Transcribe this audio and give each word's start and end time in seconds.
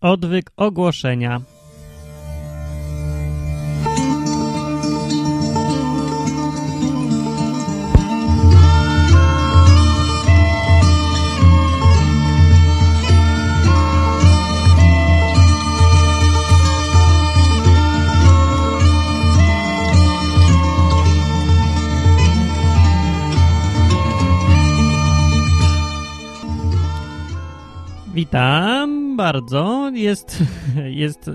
Odwyk 0.00 0.50
ogłoszenia. 0.56 1.40
Witam 28.14 28.79
bardzo. 29.20 29.90
Jest, 29.94 30.42
jest 31.02 31.28
e, 31.28 31.32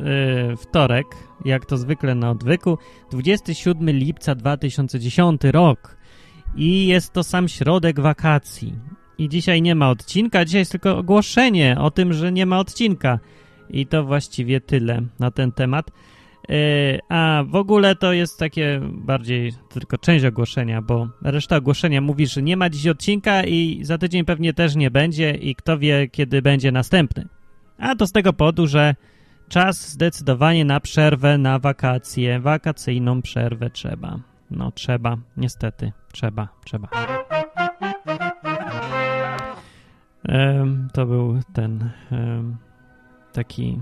wtorek, 0.57 1.05
jak 1.45 1.66
to 1.66 1.77
zwykle 1.77 2.16
na 2.16 2.30
odwyku, 2.30 2.77
27 3.12 3.89
lipca 3.89 4.35
2010 4.35 5.41
rok. 5.43 5.98
I 6.55 6.88
jest 6.88 7.13
to 7.13 7.23
sam 7.23 7.48
środek 7.48 7.99
wakacji. 7.99 8.73
I 9.17 9.29
dzisiaj 9.29 9.62
nie 9.62 9.76
ma 9.76 9.90
odcinka, 9.90 10.45
dzisiaj 10.45 10.62
jest 10.62 10.71
tylko 10.71 10.98
ogłoszenie 10.98 11.77
o 11.79 11.91
tym, 11.91 12.13
że 12.13 12.31
nie 12.31 12.45
ma 12.45 12.59
odcinka. 12.59 13.20
I 13.70 13.88
to 13.88 14.04
właściwie 14.04 14.62
tyle 14.62 15.02
na 15.20 15.31
ten 15.31 15.52
temat. 15.52 15.91
E, 16.49 16.99
a 17.09 17.43
w 17.48 17.55
ogóle 17.55 17.95
to 17.95 18.13
jest 18.13 18.40
takie 18.40 18.81
bardziej 18.84 19.54
tylko 19.70 19.98
część 19.98 20.26
ogłoszenia, 20.26 20.81
bo 20.81 21.07
reszta 21.21 21.57
ogłoszenia 21.57 22.02
mówi, 22.02 22.27
że 22.27 22.41
nie 22.41 22.57
ma 22.57 22.70
dziś 22.70 22.88
odcinka 22.88 23.43
i 23.43 23.79
za 23.84 23.98
tydzień 23.98 24.26
pewnie 24.26 24.54
też 24.54 24.76
nie 24.76 24.91
będzie 24.91 25.31
i 25.31 25.55
kto 25.55 25.77
wie, 25.77 26.07
kiedy 26.12 26.41
będzie 26.41 26.71
następny. 26.71 27.34
A 27.77 27.95
to 27.95 28.07
z 28.07 28.11
tego 28.11 28.34
powodu, 28.34 28.67
że 28.67 28.95
czas 29.47 29.89
zdecydowanie 29.91 30.65
na 30.65 30.79
przerwę, 30.79 31.38
na 31.38 31.59
wakacje, 31.59 32.39
wakacyjną 32.39 33.21
przerwę 33.21 33.70
trzeba. 33.70 34.20
No 34.51 34.71
trzeba, 34.71 35.17
niestety, 35.37 35.91
trzeba, 36.12 36.48
trzeba. 36.65 36.87
to 40.93 41.05
był 41.05 41.40
ten 41.54 41.90
taki 43.34 43.79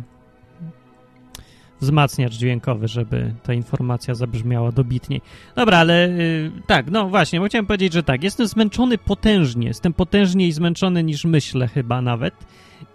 wzmacniacz 1.82 2.34
dźwiękowy, 2.34 2.88
żeby 2.88 3.34
ta 3.44 3.54
informacja 3.54 4.16
zabrzmiała 4.16 4.72
dobitniej. 4.72 5.22
Dobra, 5.56 5.78
ale 5.78 6.10
yy, 6.10 6.52
tak, 6.68 6.92
no 6.92 7.10
właśnie, 7.10 7.40
bo 7.40 7.46
chciałem 7.46 7.66
powiedzieć, 7.66 7.94
że 7.94 8.04
tak, 8.04 8.24
jestem 8.24 8.48
zmęczony 8.48 8.98
potężnie, 8.98 9.68
jestem 9.68 9.94
potężniej 9.94 10.52
zmęczony 10.52 11.04
niż 11.04 11.26
myślę 11.26 11.68
chyba 11.68 12.02
nawet 12.02 12.34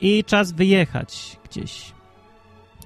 i 0.00 0.24
czas 0.24 0.52
wyjechać 0.52 1.36
gdzieś. 1.50 1.92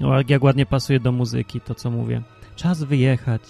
O, 0.01 0.21
jak 0.29 0.43
ładnie 0.43 0.67
pasuje 0.67 1.01
do 1.01 1.13
muzyki 1.13 1.61
to, 1.61 1.75
co 1.75 1.91
mówię. 1.91 2.23
Czas 2.57 2.83
wyjechać 2.83 3.43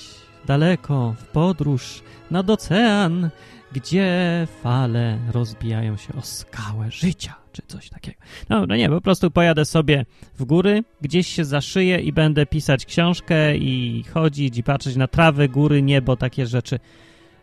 daleko, 0.46 1.14
w 1.18 1.24
podróż, 1.24 2.02
nad 2.30 2.50
ocean, 2.50 3.30
gdzie 3.72 4.46
fale 4.62 5.18
rozbijają 5.32 5.96
się 5.96 6.14
o 6.14 6.22
skałę 6.22 6.90
życia 6.90 7.34
czy 7.52 7.62
coś 7.66 7.88
takiego. 7.88 8.18
No, 8.48 8.66
no 8.66 8.76
nie, 8.76 8.88
po 8.88 9.00
prostu 9.00 9.30
pojadę 9.30 9.64
sobie 9.64 10.06
w 10.38 10.44
góry, 10.44 10.84
gdzieś 11.00 11.26
się 11.26 11.44
zaszyję 11.44 12.00
i 12.00 12.12
będę 12.12 12.46
pisać 12.46 12.86
książkę 12.86 13.56
i 13.56 14.04
chodzić 14.14 14.58
i 14.58 14.62
patrzeć 14.62 14.96
na 14.96 15.08
trawy, 15.08 15.48
góry, 15.48 15.82
niebo, 15.82 16.16
takie 16.16 16.46
rzeczy. 16.46 16.78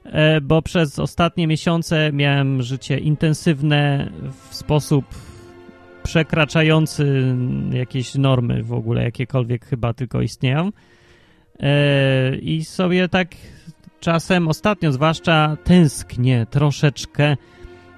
E, 0.04 0.42
bo 0.42 0.62
przez 0.62 1.00
ostatnie 1.00 1.48
miesiące 1.48 2.12
miałem 2.14 2.62
życie 2.62 2.98
intensywne 2.98 4.12
w 4.50 4.56
sposób 4.56 5.06
przekraczający 6.04 7.36
jakieś 7.72 8.16
normy 8.16 8.64
w 8.64 8.74
ogóle, 8.74 9.04
jakiekolwiek 9.04 9.66
chyba 9.66 9.94
tylko 9.94 10.22
istnieją. 10.22 10.72
E, 11.60 12.36
I 12.36 12.66
sobie 12.66 13.10
tak 13.10 13.28
czasem, 14.00 14.48
ostatnio 14.48 14.92
zwłaszcza, 14.92 15.58
tęsknię 15.64 16.48
troszeczkę 16.50 17.38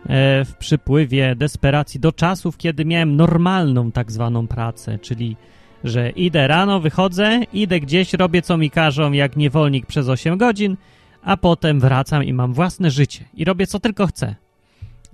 E, 0.09 0.45
w 0.45 0.55
przypływie 0.55 1.35
desperacji 1.35 1.99
do 1.99 2.11
czasów, 2.11 2.57
kiedy 2.57 2.85
miałem 2.85 3.15
normalną 3.15 3.91
tak 3.91 4.11
zwaną 4.11 4.47
pracę, 4.47 4.99
czyli 4.99 5.35
że 5.83 6.09
idę 6.09 6.47
rano, 6.47 6.79
wychodzę, 6.79 7.41
idę 7.53 7.79
gdzieś, 7.79 8.13
robię 8.13 8.41
co 8.41 8.57
mi 8.57 8.71
każą 8.71 9.11
jak 9.11 9.37
niewolnik 9.37 9.85
przez 9.85 10.09
8 10.09 10.37
godzin, 10.37 10.77
a 11.21 11.37
potem 11.37 11.79
wracam 11.79 12.23
i 12.23 12.33
mam 12.33 12.53
własne 12.53 12.91
życie 12.91 13.25
i 13.33 13.45
robię 13.45 13.67
co 13.67 13.79
tylko 13.79 14.07
chcę. 14.07 14.35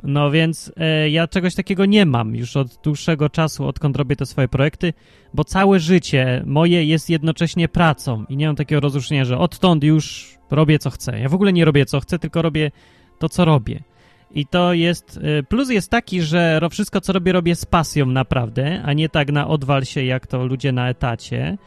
No 0.03 0.31
więc 0.31 0.71
e, 0.77 1.09
ja 1.09 1.27
czegoś 1.27 1.55
takiego 1.55 1.85
nie 1.85 2.05
mam 2.05 2.35
już 2.35 2.57
od 2.57 2.79
dłuższego 2.83 3.29
czasu, 3.29 3.67
odkąd 3.67 3.97
robię 3.97 4.15
te 4.15 4.25
swoje 4.25 4.47
projekty, 4.47 4.93
bo 5.33 5.43
całe 5.43 5.79
życie 5.79 6.43
moje 6.45 6.85
jest 6.85 7.09
jednocześnie 7.09 7.67
pracą 7.67 8.25
i 8.29 8.37
nie 8.37 8.47
mam 8.47 8.55
takiego 8.55 8.81
rozróżnienia, 8.81 9.25
że 9.25 9.37
odtąd 9.37 9.83
już 9.83 10.35
robię 10.51 10.79
co 10.79 10.89
chcę. 10.89 11.19
Ja 11.19 11.29
w 11.29 11.33
ogóle 11.33 11.53
nie 11.53 11.65
robię 11.65 11.85
co 11.85 11.99
chcę, 11.99 12.19
tylko 12.19 12.41
robię 12.41 12.71
to, 13.19 13.29
co 13.29 13.45
robię. 13.45 13.83
I 14.31 14.45
to 14.45 14.73
jest. 14.73 15.17
Y, 15.39 15.43
plus 15.43 15.69
jest 15.69 15.91
taki, 15.91 16.21
że 16.21 16.59
wszystko, 16.71 17.01
co 17.01 17.13
robię, 17.13 17.31
robię 17.31 17.55
z 17.55 17.65
pasją 17.65 18.05
naprawdę, 18.05 18.81
a 18.85 18.93
nie 18.93 19.09
tak 19.09 19.31
na 19.31 19.47
odwal 19.47 19.85
się, 19.85 20.03
jak 20.03 20.27
to 20.27 20.45
ludzie 20.45 20.71
na 20.71 20.89
etacie. 20.89 21.57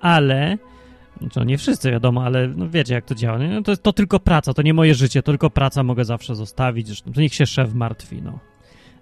Ale. 0.00 0.58
No 1.36 1.44
nie 1.44 1.58
wszyscy 1.58 1.90
wiadomo, 1.90 2.24
ale 2.24 2.48
no 2.48 2.68
wiecie, 2.68 2.94
jak 2.94 3.04
to 3.04 3.14
działa. 3.14 3.38
No 3.38 3.62
to, 3.62 3.76
to 3.76 3.92
tylko 3.92 4.20
praca, 4.20 4.54
to 4.54 4.62
nie 4.62 4.74
moje 4.74 4.94
życie, 4.94 5.22
to 5.22 5.32
tylko 5.32 5.50
praca 5.50 5.82
mogę 5.82 6.04
zawsze 6.04 6.34
zostawić. 6.34 6.86
Zresztą 6.86 7.12
to 7.12 7.20
niech 7.20 7.34
się 7.34 7.46
szef 7.46 7.74
martwi, 7.74 8.22
no. 8.22 8.38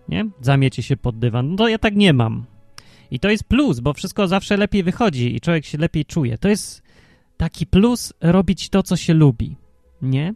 Nie? 0.09 0.27
Zamiecie 0.41 0.83
się 0.83 0.97
pod 0.97 1.19
dywan. 1.19 1.51
No 1.51 1.57
to 1.57 1.69
ja 1.69 1.79
tak 1.79 1.97
nie 1.97 2.13
mam. 2.13 2.45
I 3.11 3.21
to 3.21 3.31
jest 3.31 3.45
plus, 3.45 3.81
bo 3.81 3.93
wszystko 3.93 4.29
zawsze 4.29 4.57
lepiej 4.57 4.83
wychodzi 4.83 5.37
i 5.37 5.41
człowiek 5.41 5.65
się 5.67 5.79
lepiej 5.79 6.05
czuje. 6.05 6.39
To 6.39 6.49
jest 6.49 6.83
taki 7.37 7.67
plus 7.67 8.13
robić 8.21 8.69
to, 8.69 8.83
co 8.83 8.97
się 8.97 9.15
lubi. 9.15 9.57
Nie? 10.03 10.35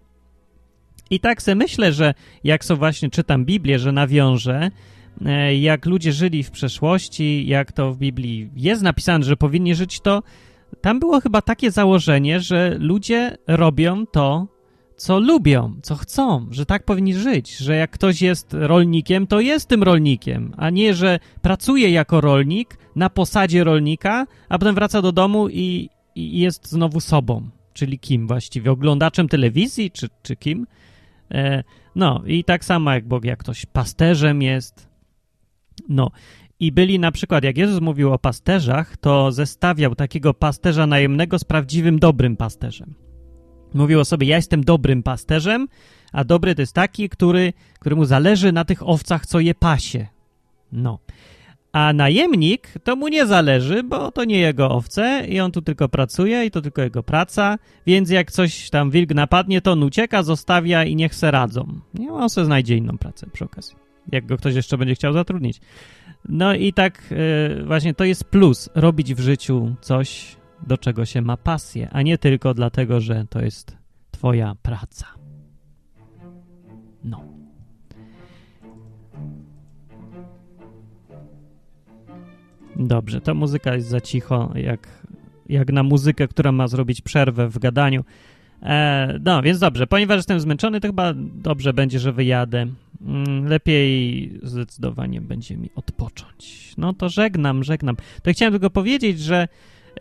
I 1.11 1.21
tak 1.21 1.43
se 1.43 1.55
myślę, 1.55 1.93
że 1.93 2.15
jak 2.45 2.65
so 2.65 2.77
właśnie 2.77 3.11
czytam 3.11 3.45
Biblię, 3.45 3.79
że 3.79 3.93
nawiążę, 3.93 4.71
e, 5.25 5.57
jak 5.57 5.87
ludzie 5.87 6.13
żyli 6.13 6.43
w 6.43 6.51
przeszłości, 6.51 7.47
jak 7.47 7.73
to 7.73 7.93
w 7.93 7.99
Biblii 7.99 8.51
jest 8.57 8.83
napisane, 8.83 9.25
że 9.25 9.37
powinni 9.37 9.75
żyć, 9.75 10.01
to 10.01 10.23
tam 10.81 11.01
było 11.01 11.21
chyba 11.21 11.43
takie 11.43 11.71
założenie, 11.71 12.41
że 12.41 12.77
ludzie 12.79 13.37
robią 13.47 14.07
to, 14.07 14.47
co 14.97 15.19
lubią, 15.19 15.75
co 15.83 15.97
chcą, 15.97 16.47
że 16.51 16.67
tak 16.67 16.85
powinni 16.85 17.15
żyć, 17.15 17.57
że 17.57 17.77
jak 17.77 17.91
ktoś 17.91 18.23
jest 18.23 18.49
rolnikiem, 18.53 19.27
to 19.27 19.41
jest 19.41 19.69
tym 19.69 19.83
rolnikiem, 19.83 20.55
a 20.57 20.71
nie, 20.71 20.95
że 20.95 21.19
pracuje 21.43 21.91
jako 21.91 22.21
rolnik 22.21 22.79
na 22.97 23.11
posadzie 23.11 23.65
rolnika, 23.65 24.27
a 24.49 24.59
potem 24.59 24.75
wraca 24.75 25.03
do 25.03 25.13
domu 25.13 25.49
i, 25.49 25.89
i 26.15 26.41
jest 26.41 26.69
znowu 26.69 27.01
sobą. 27.01 27.51
Czyli 27.73 27.99
kim 27.99 28.27
właściwie? 28.27 28.71
Oglądaczem 28.71 29.29
telewizji, 29.29 29.91
czy, 29.91 30.09
czy 30.23 30.37
kim? 30.37 30.67
E, 31.31 31.65
no 31.95 32.23
i 32.27 32.45
tak 32.45 32.65
samo 32.65 32.93
jak 32.93 33.09
Bóg, 33.09 33.25
jak 33.25 33.39
ktoś 33.39 33.67
pasterzem 33.67 34.43
jest. 34.43 34.89
No 35.89 36.11
i 36.61 36.73
byli 36.73 36.99
na 36.99 37.13
przykład, 37.13 37.45
jak 37.45 37.59
Jezus 37.59 37.81
mówił 37.81 38.13
o 38.13 38.19
pasterzach, 38.19 38.97
to 38.97 39.33
zestawiał 39.33 39.95
takiego 39.95 40.35
pasterza 40.35 40.87
najemnego 40.87 41.39
z 41.39 41.45
prawdziwym 41.45 41.99
dobrym 41.99 42.37
pasterzem. 42.37 42.95
Mówił 43.75 44.01
o 44.01 44.05
sobie, 44.05 44.27
ja 44.27 44.37
jestem 44.37 44.65
dobrym 44.65 45.03
pasterzem, 45.03 45.69
a 46.13 46.25
dobry 46.25 46.55
to 46.55 46.63
jest 46.63 46.75
taki, 46.75 47.09
który, 47.09 47.53
któremu 47.81 48.05
zależy 48.05 48.53
na 48.53 48.65
tych 48.65 48.89
owcach, 48.89 49.27
co 49.27 49.41
je 49.41 49.55
pasie. 49.55 50.07
No. 50.73 50.99
A 51.73 51.93
najemnik 51.93 52.75
to 52.85 52.97
mu 52.97 53.09
nie 53.09 53.27
zależy, 53.27 53.83
bo 53.83 54.13
to 54.13 54.25
nie 54.25 54.39
jego 54.39 54.71
owce 54.71 55.25
i 55.29 55.41
on 55.41 55.53
tu 55.53 55.63
tylko 55.63 55.89
pracuje 55.89 56.45
i 56.45 56.51
to 56.51 56.61
tylko 56.61 56.83
jego 56.83 57.03
praca, 57.03 57.59
więc 57.87 58.11
jak 58.11 58.33
coś 58.33 58.71
tam 58.71 58.91
wilk 58.91 59.15
napadnie, 59.15 59.61
to 59.61 59.73
on 59.73 59.83
ucieka, 59.83 60.23
zostawia 60.23 60.85
i 60.85 60.97
niech 60.97 61.15
se 61.15 61.31
radzą. 61.31 61.81
Nie, 61.95 62.13
on 62.13 62.31
sobie 62.31 62.45
znajdzie 62.45 62.77
inną 62.77 62.99
pracę 62.99 63.27
przy 63.33 63.45
okazji, 63.45 63.77
jak 64.13 64.27
go 64.27 64.37
ktoś 64.37 64.55
jeszcze 64.55 64.79
będzie 64.79 64.95
chciał 64.95 65.13
zatrudnić. 65.13 65.61
No 66.29 66.55
i 66.55 66.73
tak 66.73 67.11
yy, 67.57 67.65
właśnie 67.65 67.95
to 67.95 68.05
jest 68.05 68.25
plus, 68.25 68.71
robić 68.75 69.15
w 69.15 69.21
życiu 69.21 69.75
coś, 69.81 70.37
do 70.67 70.79
czego 70.79 71.05
się 71.05 71.23
ma 71.23 71.37
pasję, 71.37 71.89
a 71.93 72.03
nie 72.03 72.19
tylko 72.19 72.55
dlatego, 72.55 73.01
że 73.01 73.25
to 73.31 73.43
jest 73.43 73.77
twoja 74.11 74.57
praca. 74.63 75.07
No. 77.05 77.25
Dobrze, 82.77 83.21
ta 83.21 83.35
muzyka 83.35 83.75
jest 83.75 83.89
za 83.89 84.01
cicho, 84.01 84.53
jak, 84.55 84.89
jak 85.49 85.73
na 85.73 85.83
muzykę, 85.83 86.29
która 86.29 86.53
ma 86.53 86.69
zrobić 86.69 87.01
przerwę 87.01 87.49
w 87.49 87.59
gadaniu. 87.59 88.05
E, 88.63 89.19
no, 89.25 89.43
więc 89.43 89.59
dobrze, 89.59 89.87
ponieważ 89.87 90.17
jestem 90.17 90.41
zmęczony, 90.41 90.81
to 90.81 90.89
chyba 90.89 91.13
dobrze 91.17 91.73
będzie, 91.73 91.99
że 91.99 92.13
wyjadę. 92.13 92.67
Mm, 93.07 93.47
lepiej 93.47 94.33
zdecydowanie 94.43 95.21
będzie 95.21 95.57
mi 95.57 95.71
odpocząć. 95.75 96.75
No 96.79 96.93
to 96.93 97.09
żegnam, 97.09 97.65
żegnam. 97.65 97.97
To 98.23 98.31
chciałem 98.33 98.53
tylko 98.53 98.71
powiedzieć, 98.71 99.21
że 99.21 99.49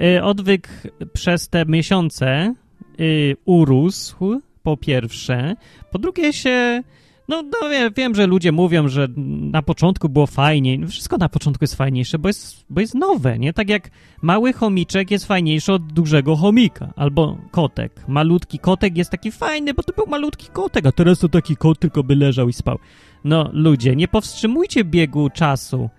y, 0.02 0.24
odwyk 0.24 0.70
przez 1.14 1.50
te 1.50 1.66
miesiące 1.66 2.54
y, 3.00 3.38
urósł, 3.46 4.42
po 4.64 4.78
pierwsze. 4.78 5.56
Po 5.92 6.00
drugie 6.00 6.34
się 6.34 6.84
No, 7.30 7.42
no 7.42 7.70
wiem, 7.70 7.94
wiem, 7.98 8.16
że 8.16 8.28
ludzie 8.28 8.52
mówią, 8.52 8.88
że 8.88 9.08
na 9.52 9.62
początku 9.62 10.10
było 10.10 10.28
fajniej. 10.28 10.88
Wszystko 10.88 11.18
na 11.18 11.30
początku 11.30 11.64
jest 11.64 11.76
fajniejsze, 11.76 12.20
bo 12.20 12.30
jest, 12.30 12.66
bo 12.70 12.82
jest 12.82 12.96
nowe, 12.96 13.40
nie? 13.40 13.54
Tak 13.54 13.70
jak 13.70 13.90
mały 14.22 14.54
chomiczek 14.54 15.12
jest 15.12 15.26
fajniejszy 15.26 15.74
od 15.74 15.94
dużego 15.94 16.36
chomika. 16.36 16.94
Albo 16.96 17.38
kotek. 17.52 18.08
Malutki 18.08 18.60
kotek 18.60 18.98
jest 18.98 19.12
taki 19.12 19.32
fajny, 19.32 19.74
bo 19.74 19.84
to 19.84 19.94
był 19.94 20.06
malutki 20.08 20.48
kotek, 20.48 20.86
a 20.86 20.92
teraz 20.92 21.20
to 21.20 21.30
taki 21.30 21.58
kot 21.58 21.80
tylko 21.80 22.04
by 22.04 22.16
leżał 22.16 22.50
i 22.50 22.54
spał. 22.54 22.80
No, 23.24 23.50
ludzie, 23.54 23.96
nie 23.96 24.08
powstrzymujcie 24.08 24.84
biegu 24.84 25.30
czasu 25.30 25.90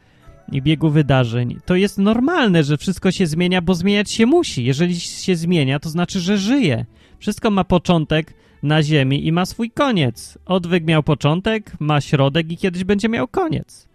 i 0.53 0.63
biegu 0.63 0.91
wydarzeń. 0.91 1.59
To 1.67 1.75
jest 1.75 1.99
normalne, 1.99 2.65
że 2.65 2.77
wszystko 2.77 3.11
się 3.11 3.27
zmienia, 3.27 3.63
bo 3.63 3.75
zmieniać 3.75 4.11
się 4.11 4.27
musi. 4.27 4.65
Jeżeli 4.65 5.01
się 5.01 5.37
zmienia, 5.37 5.79
to 5.79 5.89
znaczy, 5.89 6.21
że 6.21 6.39
żyje. 6.39 6.87
Wszystko 7.19 7.51
ma 7.51 7.65
początek 7.65 8.35
na 8.63 8.83
Ziemi 8.83 9.27
i 9.27 9.33
ma 9.33 9.47
swój 9.47 9.71
koniec. 9.71 10.39
Odwyk 10.47 10.85
miał 10.85 11.03
początek, 11.03 11.73
ma 11.81 12.01
środek 12.01 12.53
i 12.53 12.57
kiedyś 12.57 12.85
będzie 12.85 13.09
miał 13.09 13.29
koniec. 13.29 13.89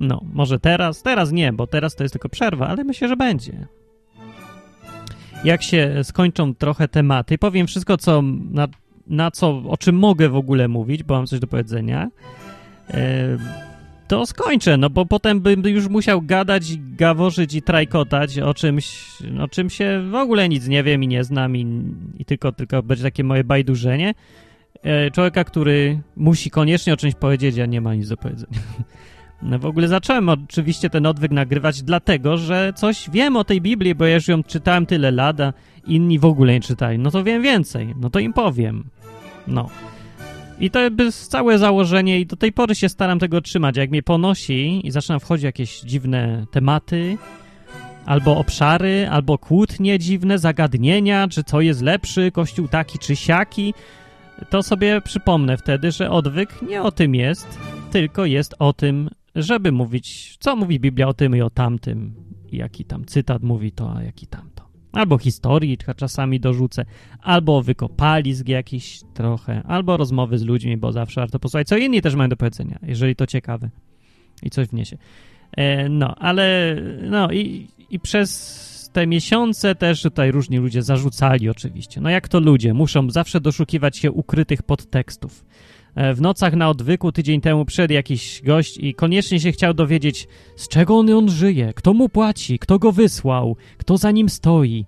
No, 0.00 0.20
może 0.32 0.58
teraz, 0.58 1.02
teraz 1.02 1.32
nie, 1.32 1.52
bo 1.52 1.66
teraz 1.66 1.96
to 1.96 2.04
jest 2.04 2.12
tylko 2.12 2.28
przerwa, 2.28 2.68
ale 2.68 2.84
myślę, 2.84 3.08
że 3.08 3.16
będzie. 3.16 3.66
Jak 5.44 5.62
się 5.62 5.94
skończą 6.02 6.54
trochę 6.54 6.88
tematy, 6.88 7.38
powiem 7.38 7.66
wszystko, 7.66 7.96
co 7.96 8.22
na, 8.50 8.68
na 9.06 9.30
co, 9.30 9.62
o 9.68 9.76
czym 9.76 9.98
mogę 9.98 10.28
w 10.28 10.36
ogóle 10.36 10.68
mówić, 10.68 11.02
bo 11.02 11.14
mam 11.14 11.26
coś 11.26 11.40
do 11.40 11.46
powiedzenia. 11.46 12.10
Yy, 12.88 12.96
to 14.08 14.26
skończę, 14.26 14.76
no 14.76 14.90
bo 14.90 15.06
potem 15.06 15.40
bym 15.40 15.62
już 15.64 15.88
musiał 15.88 16.22
gadać, 16.22 16.76
gaworzyć 16.76 17.54
i 17.54 17.62
trajkotać 17.62 18.38
o 18.38 18.54
czymś, 18.54 19.12
o 19.40 19.48
czym 19.48 19.70
się 19.70 20.02
w 20.10 20.14
ogóle 20.14 20.48
nic 20.48 20.68
nie 20.68 20.82
wiem 20.82 21.02
i 21.02 21.08
nie 21.08 21.24
znam 21.24 21.56
i, 21.56 21.82
i 22.18 22.24
tylko, 22.24 22.52
tylko 22.52 22.82
będzie 22.82 23.02
takie 23.02 23.24
moje 23.24 23.44
bajdurzenie. 23.44 24.14
E, 24.82 25.10
człowieka, 25.10 25.44
który 25.44 26.00
musi 26.16 26.50
koniecznie 26.50 26.92
o 26.92 26.96
czymś 26.96 27.14
powiedzieć, 27.14 27.58
a 27.58 27.66
nie 27.66 27.80
ma 27.80 27.94
nic 27.94 28.08
do 28.08 28.16
powiedzenia. 28.16 28.58
No 29.42 29.58
w 29.58 29.66
ogóle 29.66 29.88
zacząłem 29.88 30.28
oczywiście 30.28 30.90
ten 30.90 31.06
odwyk 31.06 31.32
nagrywać 31.32 31.82
dlatego, 31.82 32.36
że 32.36 32.72
coś 32.76 33.10
wiem 33.10 33.36
o 33.36 33.44
tej 33.44 33.60
Biblii, 33.60 33.94
bo 33.94 34.06
ja 34.06 34.14
już 34.14 34.28
ją 34.28 34.42
czytałem 34.42 34.86
tyle 34.86 35.10
lat, 35.10 35.40
a 35.40 35.52
inni 35.86 36.18
w 36.18 36.24
ogóle 36.24 36.52
nie 36.52 36.60
czytali. 36.60 36.98
No 36.98 37.10
to 37.10 37.24
wiem 37.24 37.42
więcej, 37.42 37.94
no 38.00 38.10
to 38.10 38.18
im 38.18 38.32
powiem. 38.32 38.84
No. 39.46 39.68
I 40.60 40.70
to 40.70 40.80
jest 40.98 41.30
całe 41.30 41.58
założenie 41.58 42.20
i 42.20 42.26
do 42.26 42.36
tej 42.36 42.52
pory 42.52 42.74
się 42.74 42.88
staram 42.88 43.18
tego 43.18 43.40
trzymać. 43.40 43.76
Jak 43.76 43.90
mnie 43.90 44.02
ponosi 44.02 44.86
i 44.86 44.90
zaczynam 44.90 45.20
wchodzić 45.20 45.44
jakieś 45.44 45.80
dziwne 45.80 46.46
tematy, 46.50 47.18
albo 48.06 48.38
obszary, 48.38 49.08
albo 49.10 49.38
kłótnie 49.38 49.98
dziwne, 49.98 50.38
zagadnienia, 50.38 51.28
czy 51.28 51.44
co 51.44 51.60
jest 51.60 51.82
lepszy, 51.82 52.30
kościół 52.30 52.68
taki 52.68 52.98
czy 52.98 53.16
siaki, 53.16 53.74
to 54.50 54.62
sobie 54.62 55.00
przypomnę 55.00 55.56
wtedy, 55.56 55.92
że 55.92 56.10
odwyk 56.10 56.62
nie 56.62 56.82
o 56.82 56.92
tym 56.92 57.14
jest, 57.14 57.58
tylko 57.90 58.24
jest 58.24 58.54
o 58.58 58.72
tym, 58.72 59.10
żeby 59.34 59.72
mówić, 59.72 60.36
co 60.40 60.56
mówi 60.56 60.80
Biblia 60.80 61.08
o 61.08 61.14
tym 61.14 61.36
i 61.36 61.40
o 61.40 61.50
tamtym, 61.50 62.14
jaki 62.52 62.84
tam 62.84 63.04
cytat 63.04 63.42
mówi 63.42 63.72
to, 63.72 63.94
a 63.96 64.02
jaki 64.02 64.26
tamto. 64.26 64.65
Albo 64.96 65.18
historii 65.18 65.78
czasami 65.96 66.40
dorzucę, 66.40 66.84
albo 67.22 67.62
wykopalizg 67.62 68.48
jakiś 68.48 69.00
trochę, 69.14 69.62
albo 69.66 69.96
rozmowy 69.96 70.38
z 70.38 70.42
ludźmi, 70.42 70.76
bo 70.76 70.92
zawsze 70.92 71.20
warto 71.20 71.38
posłuchać, 71.38 71.68
co 71.68 71.76
inni 71.76 72.02
też 72.02 72.14
mają 72.14 72.28
do 72.28 72.36
powiedzenia, 72.36 72.78
jeżeli 72.82 73.16
to 73.16 73.26
ciekawe 73.26 73.70
i 74.42 74.50
coś 74.50 74.68
wniesie. 74.68 74.98
E, 75.52 75.88
no, 75.88 76.14
ale 76.14 76.76
no 77.02 77.32
i, 77.32 77.68
i 77.90 78.00
przez 78.00 78.90
te 78.92 79.06
miesiące 79.06 79.74
też 79.74 80.02
tutaj 80.02 80.30
różni 80.30 80.58
ludzie 80.58 80.82
zarzucali 80.82 81.48
oczywiście. 81.48 82.00
No 82.00 82.10
jak 82.10 82.28
to 82.28 82.40
ludzie, 82.40 82.74
muszą 82.74 83.10
zawsze 83.10 83.40
doszukiwać 83.40 83.98
się 83.98 84.12
ukrytych 84.12 84.62
podtekstów. 84.62 85.44
E, 85.96 86.14
w 86.14 86.20
nocach 86.20 86.54
na 86.54 86.70
odwyku 86.70 87.12
tydzień 87.12 87.40
temu 87.40 87.64
przyszedł 87.64 87.94
jakiś 87.94 88.42
gość 88.42 88.78
i 88.78 88.94
koniecznie 88.94 89.40
się 89.40 89.52
chciał 89.52 89.74
dowiedzieć, 89.74 90.28
z 90.56 90.68
czego 90.68 90.98
on, 90.98 91.10
on 91.10 91.28
żyje, 91.28 91.72
kto 91.76 91.94
mu 91.94 92.08
płaci, 92.08 92.58
kto 92.58 92.78
go 92.78 92.92
wysłał, 92.92 93.56
kto 93.78 93.96
za 93.96 94.10
nim 94.10 94.28
stoi. 94.28 94.86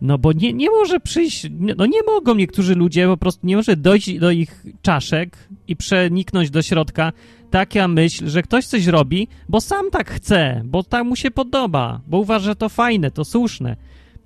No 0.00 0.18
bo 0.18 0.32
nie, 0.32 0.52
nie 0.52 0.70
może 0.70 1.00
przyjść, 1.00 1.46
no 1.76 1.86
nie 1.86 2.02
mogą 2.02 2.34
niektórzy 2.34 2.74
ludzie, 2.74 3.06
po 3.06 3.16
prostu 3.16 3.46
nie 3.46 3.56
może 3.56 3.76
dojść 3.76 4.18
do 4.18 4.30
ich 4.30 4.66
czaszek 4.82 5.48
i 5.68 5.76
przeniknąć 5.76 6.50
do 6.50 6.62
środka 6.62 7.12
taka 7.50 7.88
myśl, 7.88 8.28
że 8.28 8.42
ktoś 8.42 8.66
coś 8.66 8.86
robi, 8.86 9.28
bo 9.48 9.60
sam 9.60 9.90
tak 9.90 10.10
chce, 10.10 10.62
bo 10.64 10.82
tak 10.82 11.04
mu 11.04 11.16
się 11.16 11.30
podoba, 11.30 12.00
bo 12.06 12.18
uważa, 12.18 12.44
że 12.44 12.56
to 12.56 12.68
fajne, 12.68 13.10
to 13.10 13.24
słuszne. 13.24 13.76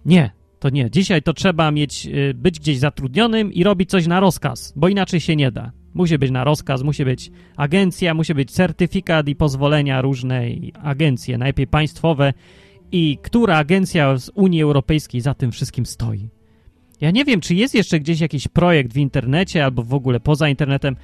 Nie, 0.06 0.30
to 0.60 0.70
nie. 0.70 0.90
Dzisiaj 0.90 1.22
to 1.22 1.34
trzeba 1.34 1.70
mieć, 1.70 2.06
y, 2.06 2.34
być 2.34 2.60
gdzieś 2.60 2.78
zatrudnionym 2.78 3.52
i 3.52 3.64
robić 3.64 3.90
coś 3.90 4.06
na 4.06 4.20
rozkaz, 4.20 4.72
bo 4.76 4.88
inaczej 4.88 5.20
się 5.20 5.36
nie 5.36 5.50
da. 5.50 5.72
Musi 5.94 6.18
być 6.18 6.30
na 6.30 6.44
rozkaz, 6.44 6.82
musi 6.82 7.04
być 7.04 7.30
agencja, 7.56 8.14
musi 8.14 8.34
być 8.34 8.50
certyfikat 8.50 9.28
i 9.28 9.36
pozwolenia 9.36 10.02
różnej 10.02 10.72
agencje, 10.82 11.38
najlepiej 11.38 11.66
państwowe. 11.66 12.32
I 12.92 13.18
która 13.22 13.56
agencja 13.56 14.18
z 14.18 14.30
Unii 14.34 14.62
Europejskiej 14.62 15.20
za 15.20 15.34
tym 15.34 15.52
wszystkim 15.52 15.86
stoi? 15.86 16.28
Ja 17.00 17.10
nie 17.10 17.24
wiem, 17.24 17.40
czy 17.40 17.54
jest 17.54 17.74
jeszcze 17.74 18.00
gdzieś 18.00 18.20
jakiś 18.20 18.48
projekt 18.48 18.92
w 18.92 18.96
internecie 18.96 19.64
albo 19.64 19.82
w 19.82 19.94
ogóle 19.94 20.20
poza 20.20 20.48
internetem, 20.48 20.96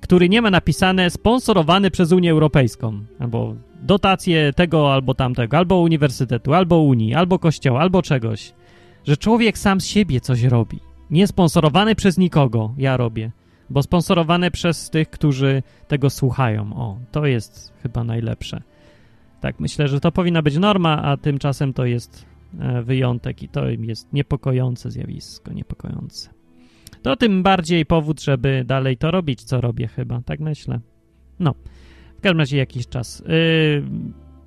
który 0.00 0.28
nie 0.28 0.42
ma 0.42 0.50
napisane 0.50 1.10
sponsorowany 1.10 1.90
przez 1.90 2.12
Unię 2.12 2.30
Europejską, 2.30 3.04
albo 3.18 3.56
dotacje 3.82 4.52
tego 4.52 4.92
albo 4.92 5.14
tamtego, 5.14 5.58
albo 5.58 5.80
uniwersytetu, 5.80 6.54
albo 6.54 6.82
Unii, 6.82 7.14
albo 7.14 7.38
kościoła, 7.38 7.80
albo 7.80 8.02
czegoś. 8.02 8.52
Że 9.04 9.16
człowiek 9.16 9.58
sam 9.58 9.80
z 9.80 9.86
siebie 9.86 10.20
coś 10.20 10.42
robi. 10.42 10.80
Nie 11.10 11.26
sponsorowany 11.26 11.94
przez 11.94 12.18
nikogo, 12.18 12.74
ja 12.78 12.96
robię 12.96 13.30
bo 13.70 13.82
sponsorowane 13.82 14.50
przez 14.50 14.90
tych, 14.90 15.10
którzy 15.10 15.62
tego 15.88 16.10
słuchają. 16.10 16.72
O, 16.76 16.98
to 17.12 17.26
jest 17.26 17.72
chyba 17.82 18.04
najlepsze. 18.04 18.62
Tak, 19.40 19.60
myślę, 19.60 19.88
że 19.88 20.00
to 20.00 20.12
powinna 20.12 20.42
być 20.42 20.58
norma, 20.58 21.02
a 21.02 21.16
tymczasem 21.16 21.72
to 21.72 21.84
jest 21.84 22.26
e, 22.58 22.82
wyjątek 22.82 23.42
i 23.42 23.48
to 23.48 23.68
jest 23.68 24.12
niepokojące 24.12 24.90
zjawisko, 24.90 25.52
niepokojące. 25.52 26.30
To 27.02 27.16
tym 27.16 27.42
bardziej 27.42 27.86
powód, 27.86 28.22
żeby 28.22 28.64
dalej 28.66 28.96
to 28.96 29.10
robić, 29.10 29.42
co 29.44 29.60
robię 29.60 29.88
chyba, 29.88 30.20
tak 30.22 30.40
myślę. 30.40 30.80
No, 31.38 31.54
w 32.18 32.20
każdym 32.20 32.38
razie 32.38 32.56
jakiś 32.56 32.88
czas. 32.88 33.22
Yy, 33.26 33.82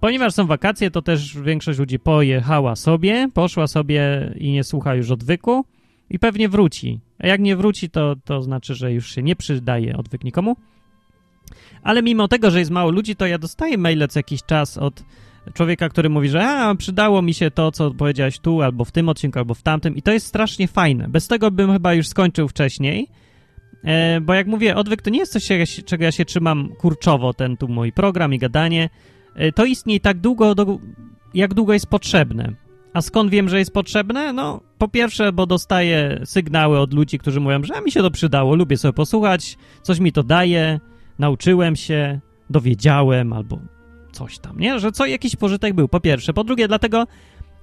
ponieważ 0.04 0.34
są 0.34 0.48
wakacje, 0.48 0.92
to 0.92 1.02
też 1.02 1.38
większość 1.38 1.80
ludzi 1.80 2.00
pojechała 2.00 2.76
sobie, 2.76 3.30
poszła 3.34 3.68
sobie 3.68 4.34
i 4.36 4.52
nie 4.52 4.64
słucha 4.64 4.96
już 4.96 5.12
odwyku 5.12 5.66
i 6.10 6.20
pewnie 6.20 6.50
wróci. 6.50 7.00
A 7.20 7.28
jak 7.28 7.42
nie 7.42 7.56
wróci, 7.56 7.90
to, 7.90 8.16
to 8.26 8.42
znaczy, 8.42 8.76
że 8.76 8.94
już 8.94 9.16
się 9.16 9.24
nie 9.24 9.36
przydaje 9.36 9.98
odwyk 9.98 10.24
nikomu. 10.24 10.56
Ale 11.84 12.02
mimo 12.02 12.28
tego, 12.28 12.52
że 12.52 12.60
jest 12.60 12.72
mało 12.72 12.92
ludzi, 12.92 13.16
to 13.16 13.26
ja 13.26 13.38
dostaję 13.38 13.78
maile 13.78 14.08
co 14.10 14.20
jakiś 14.20 14.44
czas 14.44 14.78
od 14.78 15.04
człowieka, 15.54 15.90
który 15.90 16.10
mówi, 16.10 16.30
że 16.30 16.48
a, 16.48 16.76
przydało 16.76 17.22
mi 17.22 17.34
się 17.34 17.52
to, 17.52 17.72
co 17.72 17.92
powiedziałeś 17.92 18.40
tu, 18.40 18.62
albo 18.62 18.86
w 18.86 18.92
tym 18.92 19.10
odcinku, 19.10 19.40
albo 19.40 19.54
w 19.54 19.62
tamtym 19.62 19.96
i 19.96 20.02
to 20.02 20.12
jest 20.12 20.28
strasznie 20.28 20.68
fajne. 20.68 21.08
Bez 21.08 21.28
tego 21.28 21.52
bym 21.52 21.74
chyba 21.74 21.94
już 21.94 22.08
skończył 22.08 22.48
wcześniej, 22.48 23.08
e, 23.84 24.22
bo 24.22 24.34
jak 24.34 24.48
mówię, 24.48 24.76
odwyk 24.76 25.02
to 25.02 25.10
nie 25.10 25.20
jest 25.20 25.34
coś, 25.34 25.48
czego 25.86 26.04
ja 26.04 26.12
się 26.12 26.26
trzymam 26.26 26.70
kurczowo, 26.78 27.34
ten 27.34 27.58
tu 27.58 27.68
mój 27.68 27.92
program 27.92 28.34
i 28.34 28.38
gadanie. 28.40 28.90
E, 29.36 29.52
to 29.52 29.66
istnieje 29.66 30.00
tak 30.00 30.20
długo, 30.20 30.56
jak 31.34 31.54
długo 31.54 31.74
jest 31.74 31.88
potrzebne. 31.88 32.54
A 32.94 33.02
skąd 33.02 33.32
wiem, 33.32 33.50
że 33.50 33.60
jest 33.60 33.74
potrzebne? 33.74 34.34
No, 34.34 34.62
po 34.78 34.88
pierwsze, 34.88 35.32
bo 35.32 35.46
dostaję 35.46 36.22
sygnały 36.26 36.80
od 36.80 36.94
ludzi, 36.94 37.20
którzy 37.20 37.40
mówią, 37.40 37.64
że 37.64 37.82
mi 37.82 37.92
się 37.92 38.02
to 38.02 38.12
przydało, 38.12 38.56
lubię 38.56 38.78
sobie 38.78 38.94
posłuchać, 38.94 39.58
coś 39.82 40.00
mi 40.00 40.12
to 40.12 40.24
daje, 40.24 40.80
nauczyłem 41.20 41.76
się, 41.76 42.20
dowiedziałem 42.50 43.34
albo 43.34 43.60
coś 44.12 44.40
tam, 44.40 44.60
nie? 44.60 44.80
Że 44.80 44.92
co 44.92 45.06
jakiś 45.06 45.36
pożytek 45.36 45.74
był, 45.74 45.88
po 45.88 46.00
pierwsze. 46.00 46.34
Po 46.34 46.44
drugie, 46.44 46.68
dlatego, 46.68 47.08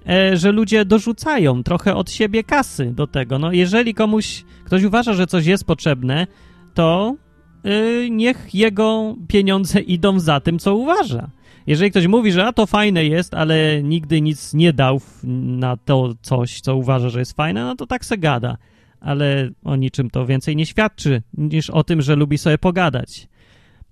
e, 0.08 0.36
że 0.36 0.52
ludzie 0.52 0.84
dorzucają 0.84 1.62
trochę 1.62 1.94
od 1.94 2.10
siebie 2.10 2.44
kasy 2.44 2.92
do 2.94 3.06
tego. 3.06 3.38
No, 3.38 3.52
jeżeli 3.52 3.94
komuś, 3.94 4.44
ktoś 4.64 4.82
uważa, 4.82 5.12
że 5.12 5.26
coś 5.26 5.46
jest 5.46 5.64
potrzebne, 5.64 6.26
to 6.74 7.16
e, 7.64 8.10
niech 8.10 8.54
jego 8.54 9.16
pieniądze 9.28 9.80
idą 9.96 10.20
za 10.20 10.40
tym, 10.40 10.58
co 10.58 10.74
uważa. 10.74 11.30
Jeżeli 11.70 11.90
ktoś 11.90 12.06
mówi, 12.06 12.32
że 12.32 12.46
a 12.46 12.52
to 12.52 12.66
fajne 12.66 13.04
jest, 13.04 13.34
ale 13.34 13.82
nigdy 13.82 14.20
nic 14.20 14.54
nie 14.54 14.72
dał 14.72 15.00
na 15.44 15.76
to 15.76 16.14
coś, 16.22 16.60
co 16.60 16.76
uważa, 16.76 17.08
że 17.08 17.18
jest 17.18 17.32
fajne, 17.32 17.64
no 17.64 17.76
to 17.76 17.86
tak 17.86 18.04
se 18.04 18.18
gada. 18.18 18.56
Ale 19.00 19.50
o 19.64 19.76
niczym 19.76 20.10
to 20.10 20.26
więcej 20.26 20.56
nie 20.56 20.66
świadczy, 20.66 21.22
niż 21.34 21.70
o 21.70 21.84
tym, 21.84 22.02
że 22.02 22.16
lubi 22.16 22.38
sobie 22.38 22.58
pogadać. 22.58 23.28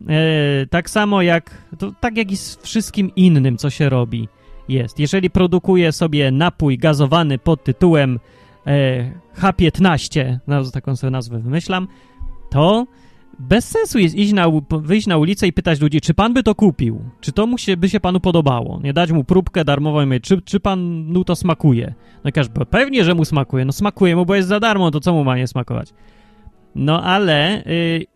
E, 0.08 0.66
tak 0.66 0.90
samo 0.90 1.23
jak, 1.23 1.50
to, 1.78 1.92
tak 2.00 2.16
jak 2.16 2.32
i 2.32 2.37
z 2.37 2.56
wszystkim 2.56 3.14
innym, 3.16 3.56
co 3.56 3.70
się 3.70 3.88
robi, 3.88 4.28
jest. 4.68 4.99
Jeżeli 4.99 5.30
produkuje 5.30 5.92
sobie 5.92 6.30
napój 6.30 6.78
gazowany 6.78 7.38
pod 7.38 7.64
tytułem 7.64 8.18
e, 8.66 9.12
H15, 9.37 10.38
no, 10.47 10.70
taką 10.70 10.97
sobie 10.97 11.11
nazwę 11.11 11.38
wymyślam, 11.38 11.88
to 12.50 12.87
bez 13.38 13.68
sensu 13.68 13.99
jest 13.99 14.14
iść 14.14 14.33
na, 14.33 14.47
wyjść 14.71 15.07
na 15.07 15.16
ulicę 15.16 15.47
i 15.47 15.52
pytać 15.52 15.80
ludzi, 15.80 16.00
czy 16.00 16.14
pan 16.14 16.35
by 16.35 16.42
to 16.42 16.54
kupił? 16.54 17.00
Czy 17.21 17.33
to 17.33 17.47
mu 17.47 17.59
się, 17.59 17.76
by 17.76 17.88
się 17.88 18.00
panu 18.00 18.21
podobało? 18.21 18.80
Nie 18.85 18.92
dać 18.92 19.12
mu 19.12 19.25
próbkę 19.25 19.64
darmową 19.64 20.02
i 20.02 20.07
mówić, 20.07 20.25
czy, 20.25 20.42
czy 20.42 20.61
panu 20.61 21.25
to 21.25 21.37
smakuje? 21.37 21.95
No 22.25 22.33
każdy, 22.33 22.66
pewnie, 22.66 23.04
że 23.04 23.14
mu 23.14 23.25
smakuje. 23.25 23.64
No 23.64 23.73
smakuje 23.73 24.16
mu, 24.16 24.26
bo 24.26 24.35
jest 24.35 24.49
za 24.49 24.61
darmo, 24.61 24.90
to 24.90 25.00
co 25.00 25.12
mu 25.12 25.25
ma 25.25 25.37
nie 25.37 25.47
smakować? 25.47 25.92
No 26.75 27.02
ale 27.02 27.66
y, 27.66 28.07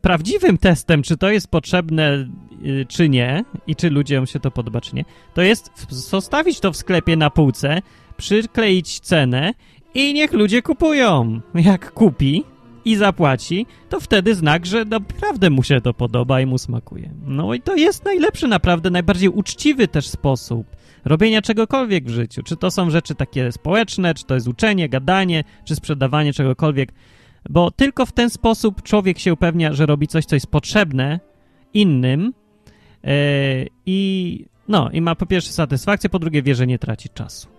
prawdziwym 0.00 0.58
testem, 0.58 1.02
czy 1.02 1.16
to 1.16 1.30
jest 1.30 1.50
potrzebne, 1.50 2.28
y, 2.66 2.86
czy 2.88 3.08
nie, 3.08 3.44
i 3.66 3.76
czy 3.76 3.90
ludziom 3.90 4.26
się 4.26 4.40
to 4.40 4.50
podoba, 4.50 4.80
czy 4.80 4.96
nie, 4.96 5.04
to 5.34 5.42
jest 5.42 5.86
zostawić 5.88 6.60
to 6.60 6.72
w 6.72 6.76
sklepie 6.76 7.16
na 7.16 7.30
półce, 7.30 7.82
przykleić 8.16 9.00
cenę 9.00 9.54
i 9.94 10.14
niech 10.14 10.32
ludzie 10.32 10.62
kupują. 10.62 11.40
Jak 11.54 11.92
kupi 11.92 12.44
i 12.84 12.96
zapłaci, 12.96 13.66
to 13.88 14.00
wtedy 14.00 14.34
znak, 14.34 14.66
że 14.66 14.84
naprawdę 14.84 15.50
mu 15.50 15.62
się 15.62 15.80
to 15.80 15.94
podoba 15.94 16.40
i 16.40 16.46
mu 16.46 16.58
smakuje. 16.58 17.10
No 17.26 17.54
i 17.54 17.60
to 17.60 17.76
jest 17.76 18.04
najlepszy, 18.04 18.48
naprawdę 18.48 18.90
najbardziej 18.90 19.28
uczciwy 19.28 19.88
też 19.88 20.08
sposób 20.08 20.66
robienia 21.04 21.42
czegokolwiek 21.42 22.04
w 22.04 22.10
życiu. 22.10 22.42
Czy 22.42 22.56
to 22.56 22.70
są 22.70 22.90
rzeczy 22.90 23.14
takie 23.14 23.52
społeczne, 23.52 24.14
czy 24.14 24.24
to 24.24 24.34
jest 24.34 24.48
uczenie, 24.48 24.88
gadanie, 24.88 25.44
czy 25.64 25.74
sprzedawanie 25.74 26.32
czegokolwiek. 26.32 26.92
Bo 27.50 27.70
tylko 27.70 28.06
w 28.06 28.12
ten 28.12 28.30
sposób 28.30 28.82
człowiek 28.82 29.18
się 29.18 29.32
upewnia, 29.32 29.72
że 29.72 29.86
robi 29.86 30.08
coś, 30.08 30.24
co 30.24 30.36
jest 30.36 30.46
potrzebne 30.46 31.20
innym 31.74 32.32
yy, 33.02 33.10
i 33.86 34.44
no, 34.68 34.90
i 34.90 35.00
ma 35.00 35.14
po 35.14 35.26
pierwsze 35.26 35.52
satysfakcję, 35.52 36.10
po 36.10 36.18
drugie 36.18 36.42
wie, 36.42 36.54
że 36.54 36.66
nie 36.66 36.78
traci 36.78 37.08
czasu 37.08 37.51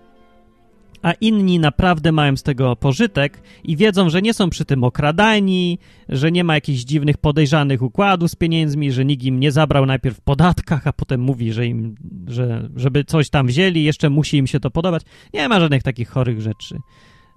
a 1.04 1.12
inni 1.12 1.60
naprawdę 1.60 2.12
mają 2.12 2.38
z 2.38 2.44
tego 2.44 2.76
pożytek 2.76 3.42
i 3.64 3.78
wiedzą, 3.78 4.10
że 4.10 4.22
nie 4.22 4.34
są 4.34 4.50
przy 4.50 4.66
tym 4.66 4.84
okradani, 4.84 5.80
że 6.10 6.32
nie 6.32 6.44
ma 6.44 6.56
jakichś 6.56 6.84
dziwnych, 6.84 7.18
podejrzanych 7.18 7.82
układów 7.82 8.32
z 8.32 8.36
pieniędzmi, 8.36 8.92
że 8.92 9.06
nikt 9.06 9.24
im 9.24 9.40
nie 9.40 9.52
zabrał 9.52 9.86
najpierw 9.86 10.18
w 10.18 10.22
podatkach, 10.22 10.88
a 10.88 10.94
potem 10.94 11.22
mówi, 11.22 11.54
że 11.54 11.68
im, 11.68 11.96
że, 12.28 12.70
żeby 12.76 13.04
coś 13.04 13.30
tam 13.30 13.48
wzięli, 13.48 13.84
jeszcze 13.84 14.10
musi 14.10 14.38
im 14.38 14.48
się 14.48 14.60
to 14.60 14.72
podobać. 14.72 15.04
Nie 15.34 15.50
ma 15.50 15.60
żadnych 15.60 15.84
takich 15.84 16.10
chorych 16.10 16.42
rzeczy. 16.42 16.80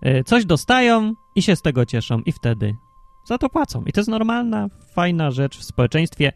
E, 0.02 0.24
coś 0.24 0.44
dostają 0.44 1.14
i 1.34 1.42
się 1.42 1.56
z 1.56 1.62
tego 1.62 1.86
cieszą 1.86 2.20
i 2.20 2.32
wtedy 2.32 2.74
za 3.24 3.38
to 3.38 3.48
płacą. 3.48 3.84
I 3.84 3.92
to 3.92 4.00
jest 4.00 4.10
normalna, 4.10 4.68
fajna 4.94 5.30
rzecz 5.30 5.58
w 5.58 5.64
społeczeństwie. 5.64 6.32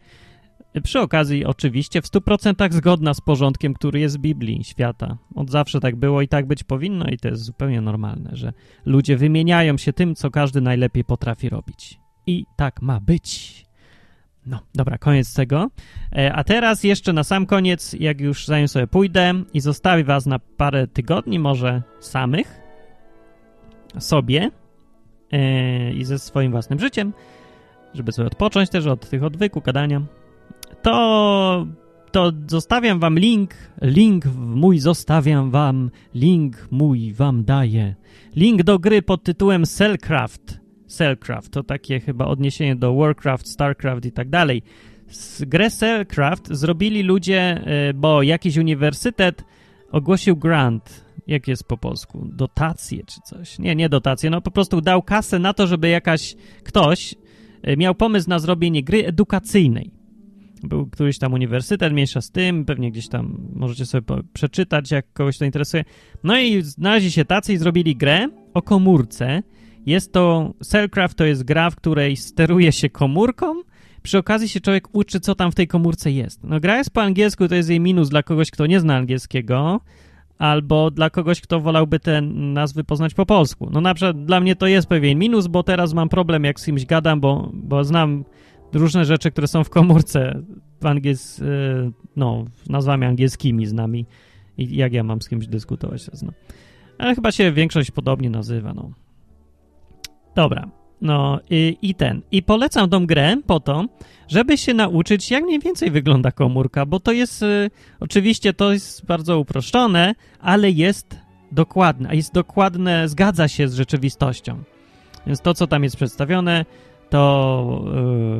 Przy 0.83 0.99
okazji, 0.99 1.45
oczywiście, 1.45 2.01
w 2.01 2.05
100% 2.05 2.71
zgodna 2.71 3.13
z 3.13 3.21
porządkiem, 3.21 3.73
który 3.73 3.99
jest 3.99 4.17
w 4.17 4.21
Biblii 4.21 4.63
świata. 4.63 5.17
Od 5.35 5.49
zawsze 5.49 5.79
tak 5.79 5.95
było 5.95 6.21
i 6.21 6.27
tak 6.27 6.47
być 6.47 6.63
powinno, 6.63 7.05
i 7.05 7.17
to 7.17 7.27
jest 7.27 7.43
zupełnie 7.43 7.81
normalne, 7.81 8.29
że 8.33 8.53
ludzie 8.85 9.17
wymieniają 9.17 9.77
się 9.77 9.93
tym, 9.93 10.15
co 10.15 10.31
każdy 10.31 10.61
najlepiej 10.61 11.03
potrafi 11.03 11.49
robić. 11.49 11.99
I 12.27 12.45
tak 12.55 12.81
ma 12.81 12.99
być. 12.99 13.65
No, 14.45 14.59
dobra, 14.75 14.97
koniec 14.97 15.33
tego. 15.33 15.69
E, 16.15 16.33
a 16.33 16.43
teraz 16.43 16.83
jeszcze 16.83 17.13
na 17.13 17.23
sam 17.23 17.45
koniec, 17.45 17.93
jak 17.93 18.21
już 18.21 18.45
zanim 18.45 18.67
sobie 18.67 18.87
pójdę 18.87 19.33
i 19.53 19.59
zostawię 19.59 20.03
was 20.03 20.25
na 20.25 20.39
parę 20.39 20.87
tygodni, 20.87 21.39
może 21.39 21.83
samych, 21.99 22.61
sobie 23.99 24.51
e, 25.31 25.93
i 25.93 26.03
ze 26.03 26.19
swoim 26.19 26.51
własnym 26.51 26.79
życiem, 26.79 27.13
żeby 27.93 28.11
sobie 28.11 28.27
odpocząć 28.27 28.69
też 28.69 28.85
od 28.85 29.09
tych 29.09 29.23
odwyku, 29.23 29.61
gadania 29.61 30.01
to, 30.81 31.67
to 32.11 32.31
zostawiam 32.47 32.99
wam 32.99 33.19
link, 33.19 33.53
link 33.81 34.25
mój 34.35 34.79
zostawiam 34.79 35.51
wam, 35.51 35.91
link 36.15 36.67
mój 36.71 37.13
wam 37.13 37.43
daję. 37.43 37.95
Link 38.35 38.63
do 38.63 38.79
gry 38.79 39.01
pod 39.01 39.23
tytułem 39.23 39.65
Cellcraft. 39.65 40.61
Cellcraft 40.87 41.51
to 41.51 41.63
takie 41.63 41.99
chyba 41.99 42.25
odniesienie 42.25 42.75
do 42.75 42.95
Warcraft, 42.95 43.47
Starcraft 43.47 44.05
i 44.05 44.11
tak 44.11 44.29
dalej. 44.29 44.63
Grę 45.39 45.69
Cellcraft 45.69 46.47
zrobili 46.51 47.03
ludzie, 47.03 47.39
e, 47.39 47.93
bo 47.93 48.23
jakiś 48.23 48.57
uniwersytet 48.57 49.43
ogłosił 49.91 50.35
grant. 50.35 51.05
Jak 51.27 51.47
jest 51.47 51.63
po 51.63 51.77
polsku? 51.77 52.27
Dotacje 52.31 53.03
czy 53.05 53.21
coś? 53.21 53.59
Nie, 53.59 53.75
nie 53.75 53.89
dotacje, 53.89 54.29
no 54.29 54.41
po 54.41 54.51
prostu 54.51 54.81
dał 54.81 55.03
kasę 55.03 55.39
na 55.39 55.53
to, 55.53 55.67
żeby 55.67 55.89
jakaś 55.89 56.35
ktoś 56.63 57.15
e, 57.61 57.77
miał 57.77 57.95
pomysł 57.95 58.29
na 58.29 58.39
zrobienie 58.39 58.83
gry 58.83 59.05
edukacyjnej. 59.05 60.00
Był 60.63 60.85
któryś 60.85 61.17
tam 61.17 61.33
uniwersytet, 61.33 61.93
mniejsza 61.93 62.21
z 62.21 62.31
tym, 62.31 62.65
pewnie 62.65 62.91
gdzieś 62.91 63.07
tam 63.07 63.37
możecie 63.55 63.85
sobie 63.85 64.03
przeczytać, 64.33 64.91
jak 64.91 65.13
kogoś 65.13 65.37
to 65.37 65.45
interesuje. 65.45 65.83
No 66.23 66.39
i 66.39 66.61
znaleźli 66.61 67.11
się 67.11 67.25
tacy 67.25 67.53
i 67.53 67.57
zrobili 67.57 67.95
grę 67.95 68.27
o 68.53 68.61
komórce. 68.61 69.43
Jest 69.85 70.13
to, 70.13 70.53
Cellcraft 70.63 71.17
to 71.17 71.25
jest 71.25 71.43
gra, 71.43 71.69
w 71.69 71.75
której 71.75 72.17
steruje 72.17 72.71
się 72.71 72.89
komórką, 72.89 73.55
przy 74.03 74.17
okazji 74.17 74.49
się 74.49 74.61
człowiek 74.61 74.87
uczy, 74.91 75.19
co 75.19 75.35
tam 75.35 75.51
w 75.51 75.55
tej 75.55 75.67
komórce 75.67 76.11
jest. 76.11 76.43
No 76.43 76.59
gra 76.59 76.77
jest 76.77 76.91
po 76.91 77.01
angielsku, 77.01 77.47
to 77.47 77.55
jest 77.55 77.69
jej 77.69 77.79
minus 77.79 78.09
dla 78.09 78.23
kogoś, 78.23 78.51
kto 78.51 78.65
nie 78.65 78.79
zna 78.79 78.95
angielskiego, 78.95 79.81
albo 80.37 80.91
dla 80.91 81.09
kogoś, 81.09 81.41
kto 81.41 81.59
wolałby 81.59 81.99
te 81.99 82.21
nazwy 82.21 82.83
poznać 82.83 83.13
po 83.13 83.25
polsku. 83.25 83.69
No 83.71 83.81
na 83.81 83.93
przykład 83.93 84.25
dla 84.25 84.39
mnie 84.39 84.55
to 84.55 84.67
jest 84.67 84.87
pewien 84.87 85.19
minus, 85.19 85.47
bo 85.47 85.63
teraz 85.63 85.93
mam 85.93 86.09
problem, 86.09 86.43
jak 86.43 86.59
z 86.59 86.65
kimś 86.65 86.85
gadam, 86.85 87.19
bo, 87.19 87.51
bo 87.53 87.83
znam 87.83 88.23
różne 88.73 89.05
rzeczy, 89.05 89.31
które 89.31 89.47
są 89.47 89.63
w 89.63 89.69
komórce 89.69 90.41
angiels... 90.83 91.41
E, 91.41 91.45
no, 92.15 92.45
nazwami 92.69 93.05
angielskimi 93.05 93.65
z 93.65 93.73
nami 93.73 94.05
i 94.57 94.75
jak 94.75 94.93
ja 94.93 95.03
mam 95.03 95.21
z 95.21 95.29
kimś 95.29 95.47
dyskutować 95.47 96.05
teraz, 96.05 96.21
no. 96.21 96.31
Ale 96.97 97.15
chyba 97.15 97.31
się 97.31 97.51
większość 97.51 97.91
podobnie 97.91 98.29
nazywa, 98.29 98.73
no. 98.73 98.91
Dobra, 100.35 100.67
no 101.01 101.39
i, 101.49 101.77
i, 101.81 101.95
ten. 101.95 102.21
I 102.31 102.43
polecam 102.43 102.89
tą 102.89 103.05
grę 103.05 103.37
po 103.47 103.59
to, 103.59 103.85
żeby 104.27 104.57
się 104.57 104.73
nauczyć, 104.73 105.31
jak 105.31 105.43
mniej 105.43 105.59
więcej 105.59 105.91
wygląda 105.91 106.31
komórka, 106.31 106.85
bo 106.85 106.99
to 106.99 107.11
jest, 107.11 107.43
y, 107.43 107.69
oczywiście 107.99 108.53
to 108.53 108.73
jest 108.73 109.05
bardzo 109.05 109.39
uproszczone, 109.39 110.15
ale 110.39 110.71
jest 110.71 111.17
dokładne, 111.51 112.09
a 112.09 112.13
jest 112.13 112.33
dokładne, 112.33 113.09
zgadza 113.09 113.47
się 113.47 113.67
z 113.67 113.73
rzeczywistością. 113.73 114.63
Więc 115.27 115.41
to, 115.41 115.53
co 115.53 115.67
tam 115.67 115.83
jest 115.83 115.95
przedstawione, 115.95 116.65
to 117.09 117.83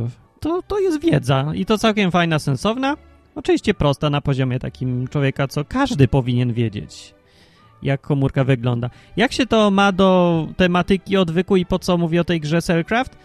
y, 0.08 0.21
to, 0.42 0.62
to 0.68 0.80
jest 0.80 1.02
wiedza 1.02 1.52
i 1.56 1.66
to 1.66 1.78
całkiem 1.78 2.12
fajna, 2.12 2.40
sensowna. 2.40 2.98
Oczywiście 3.36 3.74
prosta 3.74 4.10
na 4.10 4.22
poziomie 4.22 4.60
takim 4.60 5.08
człowieka, 5.08 5.48
co 5.48 5.66
każdy 5.66 6.08
powinien 6.08 6.54
wiedzieć, 6.54 7.16
jak 7.84 8.02
komórka 8.02 8.44
wygląda. 8.44 8.90
Jak 9.18 9.32
się 9.32 9.46
to 9.46 9.72
ma 9.72 9.92
do 9.92 10.48
tematyki 10.58 11.18
odwyku 11.18 11.58
i 11.58 11.66
po 11.66 11.80
co 11.80 11.98
mówię 11.98 12.22
o 12.22 12.24
tej 12.24 12.40
grze 12.40 12.62
Cellcraft? 12.62 13.18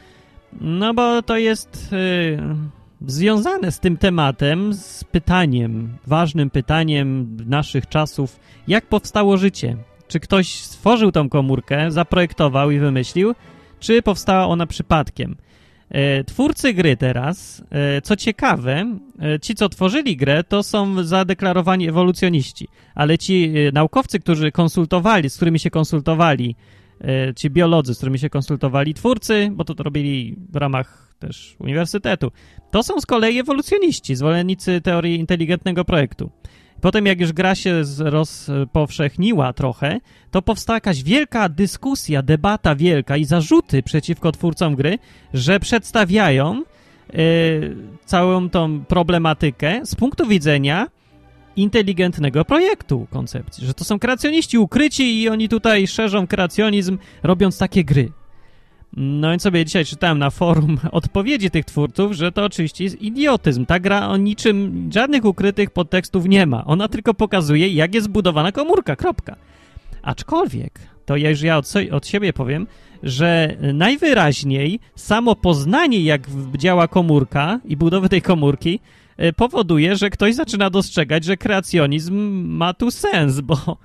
No 0.61 0.95
bo 0.95 1.23
to 1.23 1.37
jest 1.37 1.93
yy, 1.93 2.39
związane 3.07 3.73
z 3.73 3.81
tym 3.81 3.97
tematem, 3.97 4.75
z 4.75 5.05
pytaniem, 5.05 5.97
ważnym 6.07 6.51
pytaniem 6.51 7.37
naszych 7.47 7.89
czasów, 7.89 8.41
jak 8.69 8.87
powstało 8.87 9.37
życie. 9.37 9.77
Czy 10.09 10.21
ktoś 10.21 10.55
stworzył 10.55 11.13
tą 11.13 11.29
komórkę, 11.29 11.91
zaprojektował 11.91 12.71
i 12.71 12.79
wymyślił, 12.79 13.35
czy 13.81 14.03
powstała 14.03 14.47
ona 14.47 14.67
przypadkiem? 14.67 15.37
E, 15.91 16.25
twórcy 16.25 16.75
gry 16.75 16.97
teraz, 16.97 17.65
e, 17.71 18.03
co 18.03 18.17
ciekawe, 18.17 18.99
e, 19.21 19.41
ci 19.41 19.55
co 19.55 19.69
tworzyli 19.69 20.17
grę, 20.17 20.45
to 20.45 20.63
są 20.63 21.05
zadeklarowani 21.05 21.89
ewolucjoniści, 21.89 22.69
ale 22.95 23.19
ci 23.19 23.53
naukowcy, 23.73 24.21
którzy 24.21 24.53
konsultowali, 24.53 25.31
z 25.31 25.37
którymi 25.37 25.59
się 25.59 25.71
konsultowali, 25.71 26.57
ci 27.37 27.51
biolodzy, 27.51 27.95
z 27.95 27.97
którymi 27.97 28.19
się 28.19 28.31
konsultowali 28.31 28.95
twórcy, 28.95 29.49
bo 29.53 29.65
to, 29.65 29.75
to 29.75 29.83
robili 29.83 30.37
w 30.53 30.57
ramach 30.57 31.15
też 31.19 31.57
uniwersytetu, 31.59 32.33
to 32.71 32.83
są 32.83 33.01
z 33.01 33.07
kolei 33.07 33.39
ewolucjoniści, 33.39 34.17
zwolennicy 34.17 34.81
teorii 34.81 35.17
inteligentnego 35.17 35.85
projektu. 35.85 36.31
Potem 36.81 37.07
jak 37.07 37.21
już 37.21 37.33
gra 37.33 37.55
się 37.55 37.83
rozpowszechniła 37.99 39.53
trochę, 39.53 40.01
to 40.31 40.43
powstała 40.43 40.77
jakaś 40.77 41.03
wielka 41.03 41.49
dyskusja, 41.49 42.23
debata 42.23 42.75
wielka 42.75 43.17
i 43.17 43.25
zarzuty 43.25 43.83
przeciwko 43.83 44.33
twórcom 44.33 44.75
gry, 44.75 44.99
że 45.35 45.61
przedstawiają 45.61 46.63
yy, 47.13 47.77
całą 48.05 48.51
tą 48.51 48.85
problematykę 48.85 49.81
z 49.85 49.95
punktu 49.95 50.27
widzenia 50.27 50.87
inteligentnego 51.57 52.45
projektu 52.45 53.07
koncepcji, 53.11 53.67
że 53.67 53.75
to 53.75 53.85
są 53.85 53.99
kreacjoniści 53.99 54.59
ukryci 54.59 55.23
i 55.23 55.29
oni 55.29 55.49
tutaj 55.49 55.87
szerzą 55.87 56.27
kreacjonizm 56.27 56.99
robiąc 57.23 57.59
takie 57.59 57.85
gry. 57.85 58.13
No 58.97 59.35
i 59.35 59.41
sobie 59.41 59.65
dzisiaj 59.65 59.85
czytałem 59.85 60.19
na 60.19 60.31
forum 60.31 60.79
odpowiedzi 60.93 61.51
tych 61.51 61.65
twórców, 61.65 62.13
że 62.13 62.33
to 62.33 62.45
oczywiście 62.45 62.85
jest 62.85 63.03
idiotyzm. 63.03 63.67
Ta 63.67 63.81
gra 63.81 64.09
o 64.09 64.17
niczym, 64.17 64.91
żadnych 64.95 65.25
ukrytych 65.25 65.71
podtekstów 65.71 66.29
nie 66.29 66.47
ma. 66.47 66.65
Ona 66.65 66.89
tylko 66.89 67.15
pokazuje, 67.15 67.69
jak 67.69 67.95
jest 67.95 68.05
zbudowana 68.05 68.53
komórka, 68.53 68.97
kropka. 68.97 69.37
Aczkolwiek, 70.03 70.81
to 71.07 71.17
ja 71.17 71.31
już 71.31 71.43
ja 71.43 71.59
od, 71.59 71.75
od 71.91 72.07
siebie 72.07 72.33
powiem, 72.33 72.67
że 73.03 73.57
najwyraźniej 73.75 74.81
samo 74.95 75.37
poznanie, 75.37 76.01
jak 76.01 76.23
działa 76.59 76.89
komórka 76.89 77.61
i 77.65 77.77
budowy 77.77 78.09
tej 78.09 78.23
komórki, 78.23 78.81
e, 79.17 79.33
powoduje, 79.33 79.97
że 79.97 80.11
ktoś 80.11 80.35
zaczyna 80.35 80.71
dostrzegać, 80.71 81.25
że 81.25 81.37
kreacjonizm 81.37 82.15
ma 82.47 82.75
tu 82.75 82.91
sens, 82.91 83.41
bo 83.41 83.77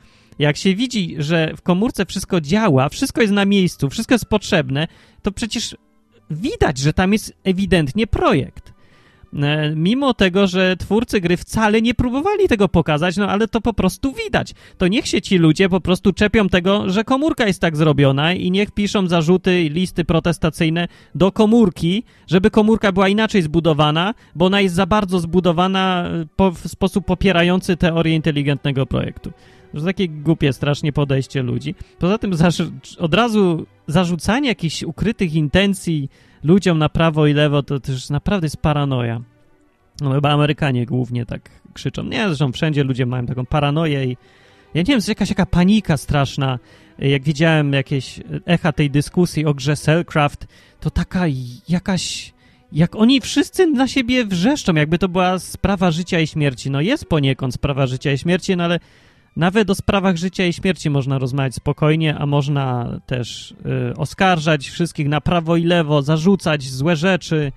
jak 0.41 0.57
się 0.57 0.75
widzi, 0.75 1.15
że 1.19 1.53
w 1.57 1.61
komórce 1.61 2.05
wszystko 2.05 2.41
działa, 2.41 2.89
wszystko 2.89 3.21
jest 3.21 3.33
na 3.33 3.45
miejscu, 3.45 3.89
wszystko 3.89 4.15
jest 4.15 4.25
potrzebne, 4.25 4.87
to 5.21 5.31
przecież 5.31 5.75
widać, 6.31 6.77
że 6.77 6.93
tam 6.93 7.13
jest 7.13 7.33
ewidentnie 7.43 8.07
projekt. 8.07 8.70
E, 9.33 9.75
mimo 9.75 10.13
tego, 10.13 10.47
że 10.47 10.77
twórcy 10.77 11.21
gry 11.21 11.37
wcale 11.37 11.81
nie 11.81 11.93
próbowali 11.93 12.47
tego 12.47 12.67
pokazać, 12.67 13.17
no 13.17 13.29
ale 13.29 13.47
to 13.47 13.61
po 13.61 13.73
prostu 13.73 14.13
widać. 14.25 14.53
To 14.77 14.87
niech 14.87 15.07
się 15.07 15.21
ci 15.21 15.37
ludzie 15.37 15.69
po 15.69 15.81
prostu 15.81 16.13
czepią 16.13 16.49
tego, 16.49 16.89
że 16.89 17.03
komórka 17.03 17.47
jest 17.47 17.61
tak 17.61 17.77
zrobiona 17.77 18.33
i 18.33 18.51
niech 18.51 18.71
piszą 18.71 19.07
zarzuty 19.07 19.61
i 19.61 19.69
listy 19.69 20.05
protestacyjne 20.05 20.87
do 21.15 21.31
komórki, 21.31 22.03
żeby 22.27 22.51
komórka 22.51 22.91
była 22.91 23.09
inaczej 23.09 23.41
zbudowana, 23.41 24.13
bo 24.35 24.45
ona 24.45 24.61
jest 24.61 24.75
za 24.75 24.85
bardzo 24.85 25.19
zbudowana 25.19 26.09
e, 26.09 26.25
po, 26.35 26.51
w 26.51 26.67
sposób 26.67 27.05
popierający 27.05 27.77
teorię 27.77 28.15
inteligentnego 28.15 28.85
projektu. 28.85 29.31
To 29.73 29.81
takie 29.81 30.07
głupie 30.07 30.53
strasznie 30.53 30.93
podejście 30.93 31.43
ludzi. 31.43 31.75
Poza 31.99 32.17
tym 32.17 32.31
od 32.99 33.13
razu 33.13 33.65
zarzucanie 33.87 34.49
jakichś 34.49 34.83
ukrytych 34.83 35.33
intencji 35.33 36.09
ludziom 36.43 36.79
na 36.79 36.89
prawo 36.89 37.27
i 37.27 37.33
lewo 37.33 37.63
to 37.63 37.79
też 37.79 38.09
naprawdę 38.09 38.45
jest 38.45 38.57
paranoja. 38.57 39.21
No 40.01 40.11
chyba 40.11 40.29
Amerykanie 40.29 40.85
głównie 40.85 41.25
tak 41.25 41.49
krzyczą. 41.73 42.03
Nie, 42.03 42.27
zresztą 42.27 42.51
wszędzie 42.51 42.83
ludzie 42.83 43.05
mają 43.05 43.25
taką 43.25 43.45
paranoję 43.45 44.05
i 44.05 44.17
ja 44.73 44.81
nie 44.81 44.85
wiem, 44.85 44.95
jest 44.95 45.07
jakaś 45.07 45.29
jaka 45.29 45.45
panika 45.45 45.97
straszna. 45.97 46.59
Jak 46.99 47.23
widziałem 47.23 47.73
jakieś 47.73 48.19
echa 48.45 48.71
tej 48.71 48.89
dyskusji 48.89 49.45
o 49.45 49.53
grze 49.53 49.75
Cellcraft, 49.75 50.47
to 50.79 50.89
taka 50.89 51.23
jakaś 51.69 52.33
jak 52.71 52.95
oni 52.95 53.21
wszyscy 53.21 53.67
na 53.67 53.87
siebie 53.87 54.25
wrzeszczą, 54.25 54.75
jakby 54.75 54.97
to 54.97 55.09
była 55.09 55.39
sprawa 55.39 55.91
życia 55.91 56.19
i 56.19 56.27
śmierci. 56.27 56.71
No 56.71 56.81
jest 56.81 57.05
poniekąd 57.05 57.53
sprawa 57.53 57.87
życia 57.87 58.11
i 58.11 58.17
śmierci, 58.17 58.55
no 58.55 58.63
ale 58.63 58.79
nawet 59.35 59.69
o 59.69 59.75
sprawach 59.75 60.17
życia 60.17 60.45
i 60.45 60.53
śmierci 60.53 60.89
można 60.89 61.17
rozmawiać 61.17 61.55
spokojnie, 61.55 62.15
a 62.15 62.25
można 62.25 62.89
też 63.05 63.51
y, 63.91 63.95
oskarżać 63.97 64.69
wszystkich 64.69 65.07
na 65.07 65.21
prawo 65.21 65.55
i 65.57 65.63
lewo, 65.63 66.01
zarzucać 66.01 66.63
złe 66.63 66.95
rzeczy, 66.95 67.51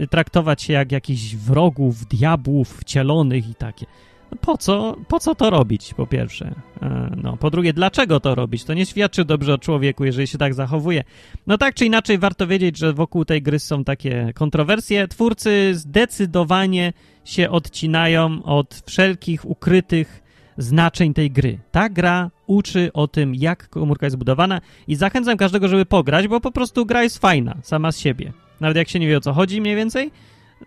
y, 0.00 0.06
traktować 0.06 0.62
się 0.62 0.72
jak 0.72 0.92
jakichś 0.92 1.34
wrogów, 1.34 2.06
diabłów, 2.06 2.80
wcielonych 2.80 3.48
i 3.48 3.54
takie. 3.54 3.86
No 4.32 4.38
po 4.40 4.58
co, 4.58 4.96
po 5.08 5.20
co 5.20 5.34
to 5.34 5.50
robić, 5.50 5.94
po 5.94 6.06
pierwsze? 6.06 6.54
E, 6.82 7.16
no, 7.22 7.36
po 7.36 7.50
drugie, 7.50 7.72
dlaczego 7.72 8.20
to 8.20 8.34
robić? 8.34 8.64
To 8.64 8.74
nie 8.74 8.86
świadczy 8.86 9.24
dobrze 9.24 9.54
o 9.54 9.58
człowieku, 9.58 10.04
jeżeli 10.04 10.26
się 10.26 10.38
tak 10.38 10.54
zachowuje. 10.54 11.04
No 11.46 11.58
tak 11.58 11.74
czy 11.74 11.86
inaczej, 11.86 12.18
warto 12.18 12.46
wiedzieć, 12.46 12.78
że 12.78 12.92
wokół 12.92 13.24
tej 13.24 13.42
gry 13.42 13.58
są 13.58 13.84
takie 13.84 14.32
kontrowersje. 14.34 15.08
Twórcy 15.08 15.74
zdecydowanie 15.74 16.92
się 17.24 17.50
odcinają 17.50 18.42
od 18.42 18.82
wszelkich 18.86 19.50
ukrytych 19.50 20.21
znaczeń 20.62 21.14
tej 21.14 21.30
gry. 21.30 21.58
Ta 21.70 21.88
gra 21.88 22.30
uczy 22.46 22.90
o 22.92 23.08
tym, 23.08 23.34
jak 23.34 23.68
komórka 23.68 24.06
jest 24.06 24.14
zbudowana 24.14 24.60
i 24.86 24.94
zachęcam 24.94 25.36
każdego, 25.36 25.68
żeby 25.68 25.86
pograć, 25.86 26.28
bo 26.28 26.40
po 26.40 26.52
prostu 26.52 26.86
gra 26.86 27.02
jest 27.02 27.18
fajna, 27.18 27.56
sama 27.62 27.92
z 27.92 27.98
siebie. 27.98 28.32
Nawet 28.60 28.76
jak 28.76 28.88
się 28.88 28.98
nie 28.98 29.08
wie 29.08 29.16
o 29.16 29.20
co 29.20 29.32
chodzi 29.32 29.60
mniej 29.60 29.76
więcej, 29.76 30.10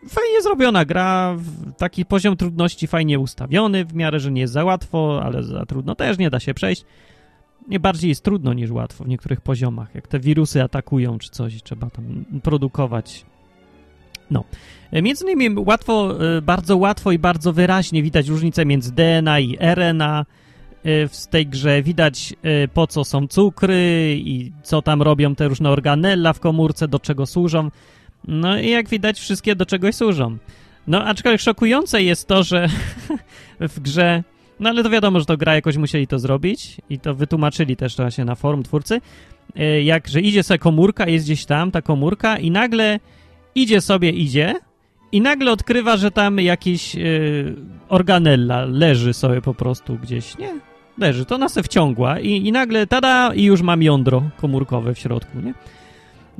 fajnie 0.09 0.41
zrobiona 0.41 0.85
gra, 0.85 1.37
taki 1.77 2.05
poziom 2.05 2.37
trudności 2.37 2.87
fajnie 2.87 3.19
ustawiony, 3.19 3.85
w 3.85 3.93
miarę, 3.93 4.19
że 4.19 4.31
nie 4.31 4.41
jest 4.41 4.53
za 4.53 4.63
łatwo, 4.63 5.21
ale 5.23 5.43
za 5.43 5.65
trudno 5.65 5.95
też 5.95 6.17
nie 6.17 6.29
da 6.29 6.39
się 6.39 6.53
przejść. 6.53 6.85
Nie 7.67 7.79
bardziej 7.79 8.09
jest 8.09 8.23
trudno 8.23 8.53
niż 8.53 8.71
łatwo 8.71 9.03
w 9.03 9.07
niektórych 9.07 9.41
poziomach, 9.41 9.95
jak 9.95 10.07
te 10.07 10.19
wirusy 10.19 10.63
atakują 10.63 11.17
czy 11.17 11.29
coś, 11.29 11.63
trzeba 11.63 11.89
tam 11.89 12.25
produkować 12.43 13.25
no. 14.31 14.43
E, 14.91 15.01
między 15.01 15.25
innymi 15.25 15.55
łatwo, 15.65 16.25
e, 16.37 16.41
bardzo 16.41 16.77
łatwo 16.77 17.11
i 17.11 17.19
bardzo 17.19 17.53
wyraźnie 17.53 18.03
widać 18.03 18.27
różnicę 18.27 18.65
między 18.65 18.91
DNA 18.91 19.39
i 19.39 19.57
RNA 19.59 20.25
e, 20.83 21.07
w 21.07 21.27
tej 21.27 21.47
grze. 21.47 21.81
Widać 21.83 22.33
po 22.73 22.87
co 22.87 23.03
są 23.03 23.27
cukry 23.27 24.15
i 24.19 24.51
co 24.63 24.81
tam 24.81 25.01
robią 25.01 25.35
te 25.35 25.47
różne 25.47 25.69
organella 25.69 26.33
w 26.33 26.39
komórce, 26.39 26.87
do 26.87 26.99
czego 26.99 27.25
służą. 27.25 27.71
No 28.27 28.59
i 28.59 28.69
jak 28.69 28.89
widać 28.89 29.19
wszystkie 29.19 29.55
do 29.55 29.65
czegoś 29.65 29.95
służą. 29.95 30.37
No 30.87 31.03
aczkolwiek 31.03 31.41
szokujące 31.41 32.03
jest 32.03 32.27
to, 32.27 32.43
że 32.43 32.67
w 33.59 33.79
grze 33.79 34.23
no 34.59 34.69
ale 34.69 34.83
to 34.83 34.89
wiadomo, 34.89 35.19
że 35.19 35.25
to 35.25 35.37
gra 35.37 35.55
jakoś 35.55 35.77
musieli 35.77 36.07
to 36.07 36.19
zrobić 36.19 36.77
i 36.89 36.99
to 36.99 37.15
wytłumaczyli 37.15 37.75
też 37.75 37.95
właśnie 37.95 38.25
na 38.25 38.35
forum 38.35 38.63
twórcy, 38.63 39.01
jak, 39.83 40.07
że 40.07 40.21
idzie 40.21 40.43
sobie 40.43 40.57
komórka, 40.57 41.07
jest 41.07 41.25
gdzieś 41.25 41.45
tam 41.45 41.71
ta 41.71 41.81
komórka 41.81 42.37
i 42.37 42.51
nagle 42.51 42.99
idzie 43.55 43.81
sobie, 43.81 44.09
idzie 44.09 44.55
i 45.11 45.21
nagle 45.21 45.51
odkrywa, 45.51 45.97
że 45.97 46.11
tam 46.11 46.39
jakiś 46.39 46.95
yy, 46.95 47.55
organella 47.89 48.65
leży 48.65 49.13
sobie 49.13 49.41
po 49.41 49.53
prostu 49.53 49.95
gdzieś, 49.95 50.37
nie? 50.37 50.59
Leży, 50.97 51.25
to 51.25 51.35
ona 51.35 51.49
se 51.49 51.63
wciągła 51.63 52.19
i, 52.19 52.47
i 52.47 52.51
nagle 52.51 52.87
tada 52.87 53.33
i 53.33 53.43
już 53.43 53.61
mam 53.61 53.83
jądro 53.83 54.23
komórkowe 54.37 54.93
w 54.93 54.99
środku, 54.99 55.39
nie? 55.39 55.53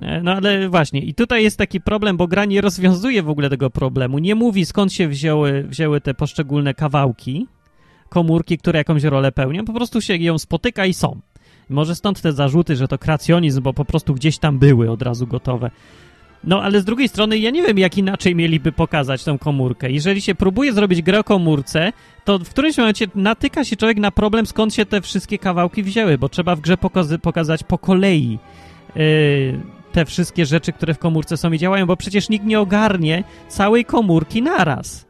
E, 0.01 0.23
no 0.23 0.32
ale 0.32 0.69
właśnie, 0.69 0.99
i 0.99 1.13
tutaj 1.13 1.43
jest 1.43 1.58
taki 1.58 1.82
problem, 1.82 2.17
bo 2.17 2.28
gra 2.28 2.45
nie 2.45 2.62
rozwiązuje 2.62 3.23
w 3.23 3.30
ogóle 3.30 3.49
tego 3.49 3.69
problemu. 3.69 4.19
Nie 4.19 4.36
mówi 4.36 4.65
skąd 4.65 4.93
się 4.93 5.08
wzięły, 5.08 5.63
wzięły 5.63 6.01
te 6.01 6.13
poszczególne 6.13 6.73
kawałki, 6.73 7.47
komórki, 8.10 8.58
które 8.58 8.80
jakąś 8.80 9.04
rolę 9.04 9.32
pełnią, 9.32 9.65
po 9.65 9.73
prostu 9.73 10.01
się 10.01 10.15
ją 10.15 10.38
spotyka 10.38 10.86
i 10.86 10.93
są. 10.93 11.19
Może 11.69 11.95
stąd 11.95 12.21
te 12.21 12.34
zarzuty, 12.34 12.75
że 12.75 12.88
to 12.88 12.97
kracjonizm, 12.97 13.62
bo 13.62 13.73
po 13.73 13.86
prostu 13.86 14.13
gdzieś 14.13 14.38
tam 14.38 14.60
były 14.60 14.91
od 14.91 15.01
razu 15.01 15.28
gotowe. 15.28 15.71
No, 16.45 16.63
ale 16.63 16.81
z 16.81 16.86
drugiej 16.86 17.10
strony 17.10 17.38
ja 17.38 17.51
nie 17.51 17.63
wiem, 17.63 17.77
jak 17.77 17.97
inaczej 17.97 18.36
mieliby 18.36 18.71
pokazać 18.71 19.23
tą 19.23 19.38
komórkę. 19.38 19.91
Jeżeli 19.91 20.21
się 20.21 20.36
próbuje 20.36 20.73
zrobić 20.73 21.01
grę 21.01 21.19
o 21.19 21.23
komórce, 21.23 21.93
to 22.25 22.39
w 22.39 22.49
którymś 22.49 22.77
momencie 22.77 23.08
natyka 23.15 23.63
się 23.63 23.75
człowiek 23.75 23.97
na 23.97 24.12
problem, 24.12 24.45
skąd 24.45 24.73
się 24.73 24.86
te 24.86 25.01
wszystkie 25.01 25.38
kawałki 25.38 25.84
wzięły, 25.84 26.17
bo 26.17 26.29
trzeba 26.29 26.55
w 26.55 26.62
grze 26.62 26.77
pokazać 27.21 27.63
po 27.63 27.77
kolei 27.77 28.39
yy, 28.95 29.60
te 29.91 30.05
wszystkie 30.05 30.45
rzeczy, 30.45 30.73
które 30.73 30.93
w 30.93 30.99
komórce 30.99 31.38
są 31.38 31.51
i 31.51 31.58
działają, 31.58 31.86
bo 31.86 31.97
przecież 31.97 32.29
nikt 32.29 32.45
nie 32.45 32.60
ogarnie 32.60 33.23
całej 33.47 33.86
komórki 33.86 34.41
naraz. 34.41 35.05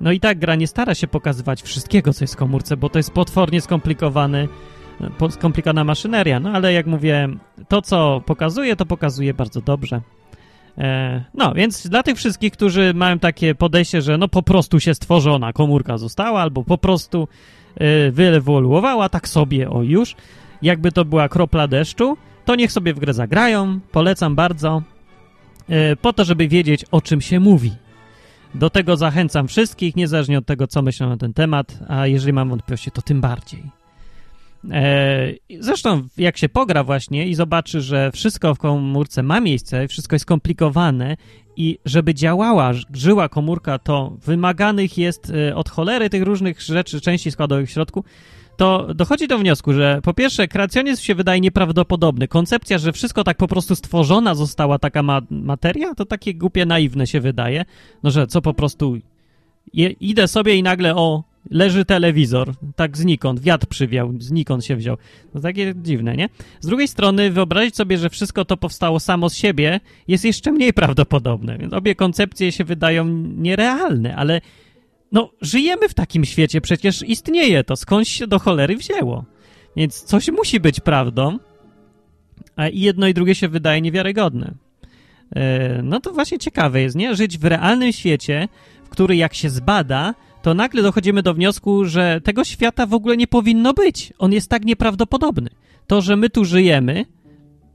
No 0.00 0.12
i 0.12 0.20
tak 0.20 0.38
gra 0.38 0.54
nie 0.54 0.66
stara 0.66 0.94
się 0.94 1.06
pokazywać 1.06 1.62
wszystkiego, 1.62 2.12
co 2.12 2.24
jest 2.24 2.34
w 2.34 2.36
komórce, 2.36 2.76
bo 2.76 2.88
to 2.88 2.98
jest 2.98 3.10
potwornie 3.10 3.60
skomplikowany 3.60 4.48
skomplikowana 5.30 5.84
maszyneria, 5.84 6.40
no 6.40 6.50
ale 6.50 6.72
jak 6.72 6.86
mówię, 6.86 7.28
to 7.68 7.82
co 7.82 8.22
pokazuje, 8.26 8.76
to 8.76 8.86
pokazuje 8.86 9.34
bardzo 9.34 9.60
dobrze. 9.60 10.00
E, 10.78 11.24
no, 11.34 11.54
więc 11.54 11.88
dla 11.88 12.02
tych 12.02 12.16
wszystkich, 12.16 12.52
którzy 12.52 12.94
mają 12.94 13.18
takie 13.18 13.54
podejście, 13.54 14.02
że 14.02 14.18
no 14.18 14.28
po 14.28 14.42
prostu 14.42 14.80
się 14.80 14.94
stworzona 14.94 15.52
komórka 15.52 15.98
została, 15.98 16.40
albo 16.40 16.64
po 16.64 16.78
prostu 16.78 17.28
e, 17.76 18.10
wyewoluowała, 18.10 19.08
tak 19.08 19.28
sobie, 19.28 19.70
o 19.70 19.82
już, 19.82 20.16
jakby 20.62 20.92
to 20.92 21.04
była 21.04 21.28
kropla 21.28 21.68
deszczu, 21.68 22.16
to 22.44 22.54
niech 22.54 22.72
sobie 22.72 22.94
w 22.94 22.98
grę 22.98 23.14
zagrają, 23.14 23.80
polecam 23.92 24.34
bardzo, 24.34 24.82
e, 25.68 25.96
po 25.96 26.12
to, 26.12 26.24
żeby 26.24 26.48
wiedzieć, 26.48 26.84
o 26.90 27.00
czym 27.00 27.20
się 27.20 27.40
mówi. 27.40 27.72
Do 28.54 28.70
tego 28.70 28.96
zachęcam 28.96 29.48
wszystkich, 29.48 29.96
niezależnie 29.96 30.38
od 30.38 30.46
tego, 30.46 30.66
co 30.66 30.82
myślą 30.82 31.08
na 31.08 31.16
ten 31.16 31.34
temat, 31.34 31.78
a 31.88 32.06
jeżeli 32.06 32.32
mam 32.32 32.48
wątpliwości, 32.48 32.90
to 32.90 33.02
tym 33.02 33.20
bardziej. 33.20 33.77
E, 34.70 35.32
zresztą, 35.60 36.08
jak 36.16 36.36
się 36.36 36.48
pogra 36.48 36.84
właśnie 36.84 37.26
i 37.26 37.34
zobaczy, 37.34 37.80
że 37.80 38.12
wszystko 38.12 38.54
w 38.54 38.58
komórce 38.58 39.22
ma 39.22 39.40
miejsce, 39.40 39.88
wszystko 39.88 40.14
jest 40.14 40.22
skomplikowane 40.22 41.16
i 41.56 41.78
żeby 41.84 42.14
działała, 42.14 42.72
żyła 42.94 43.28
komórka, 43.28 43.78
to 43.78 44.16
wymaganych 44.24 44.98
jest 44.98 45.32
e, 45.50 45.56
od 45.56 45.68
cholery 45.68 46.10
tych 46.10 46.22
różnych 46.22 46.62
rzeczy, 46.62 47.00
części 47.00 47.30
składowych 47.30 47.68
w 47.68 47.72
środku, 47.72 48.04
to 48.56 48.94
dochodzi 48.94 49.28
do 49.28 49.38
wniosku, 49.38 49.72
że 49.72 50.00
po 50.02 50.14
pierwsze 50.14 50.48
kreacjonizm 50.48 51.02
się 51.02 51.14
wydaje 51.14 51.40
nieprawdopodobny. 51.40 52.28
Koncepcja, 52.28 52.78
że 52.78 52.92
wszystko 52.92 53.24
tak 53.24 53.36
po 53.36 53.48
prostu 53.48 53.74
stworzona 53.74 54.34
została 54.34 54.78
taka 54.78 55.02
ma 55.02 55.20
materia, 55.30 55.94
to 55.94 56.04
takie 56.04 56.34
głupie, 56.34 56.66
naiwne 56.66 57.06
się 57.06 57.20
wydaje. 57.20 57.64
No, 58.02 58.10
że 58.10 58.26
co 58.26 58.42
po 58.42 58.54
prostu 58.54 58.96
je, 59.72 59.90
idę 59.90 60.28
sobie 60.28 60.54
i 60.54 60.62
nagle 60.62 60.96
o, 60.96 61.24
leży 61.50 61.84
telewizor, 61.84 62.54
tak 62.76 62.96
znikąd, 62.96 63.40
wiatr 63.40 63.66
przywiał, 63.66 64.14
znikąd 64.18 64.64
się 64.64 64.76
wziął. 64.76 64.96
To 65.32 65.40
takie 65.40 65.74
dziwne, 65.76 66.16
nie? 66.16 66.28
Z 66.60 66.66
drugiej 66.66 66.88
strony 66.88 67.30
wyobrazić 67.30 67.76
sobie, 67.76 67.98
że 67.98 68.10
wszystko 68.10 68.44
to 68.44 68.56
powstało 68.56 69.00
samo 69.00 69.30
z 69.30 69.34
siebie 69.34 69.80
jest 70.08 70.24
jeszcze 70.24 70.52
mniej 70.52 70.72
prawdopodobne, 70.72 71.58
więc 71.58 71.72
obie 71.72 71.94
koncepcje 71.94 72.52
się 72.52 72.64
wydają 72.64 73.04
nierealne, 73.36 74.16
ale 74.16 74.40
no, 75.12 75.30
żyjemy 75.40 75.88
w 75.88 75.94
takim 75.94 76.24
świecie, 76.24 76.60
przecież 76.60 77.02
istnieje 77.02 77.64
to, 77.64 77.76
skądś 77.76 78.10
się 78.10 78.26
do 78.26 78.38
cholery 78.38 78.76
wzięło. 78.76 79.24
Więc 79.76 80.02
coś 80.02 80.28
musi 80.28 80.60
być 80.60 80.80
prawdą, 80.80 81.38
a 82.56 82.68
jedno 82.68 83.08
i 83.08 83.14
drugie 83.14 83.34
się 83.34 83.48
wydaje 83.48 83.80
niewiarygodne. 83.80 84.54
E, 85.36 85.82
no 85.82 86.00
to 86.00 86.12
właśnie 86.12 86.38
ciekawe 86.38 86.80
jest, 86.80 86.96
nie? 86.96 87.14
Żyć 87.16 87.38
w 87.38 87.44
realnym 87.44 87.92
świecie, 87.92 88.48
w 88.84 88.88
który 88.88 89.16
jak 89.16 89.34
się 89.34 89.50
zbada, 89.50 90.14
to 90.48 90.54
nagle 90.54 90.82
dochodzimy 90.82 91.22
do 91.22 91.34
wniosku, 91.34 91.84
że 91.84 92.20
tego 92.20 92.44
świata 92.44 92.86
w 92.86 92.94
ogóle 92.94 93.16
nie 93.16 93.26
powinno 93.26 93.74
być. 93.74 94.12
On 94.18 94.32
jest 94.32 94.50
tak 94.50 94.64
nieprawdopodobny. 94.64 95.50
To, 95.86 96.00
że 96.00 96.16
my 96.16 96.30
tu 96.30 96.44
żyjemy, 96.44 97.04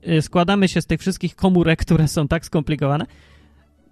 y, 0.08 0.22
składamy 0.22 0.68
się 0.68 0.82
z 0.82 0.86
tych 0.86 1.00
wszystkich 1.00 1.36
komórek, 1.36 1.80
które 1.80 2.08
są 2.08 2.28
tak 2.28 2.46
skomplikowane, 2.46 3.06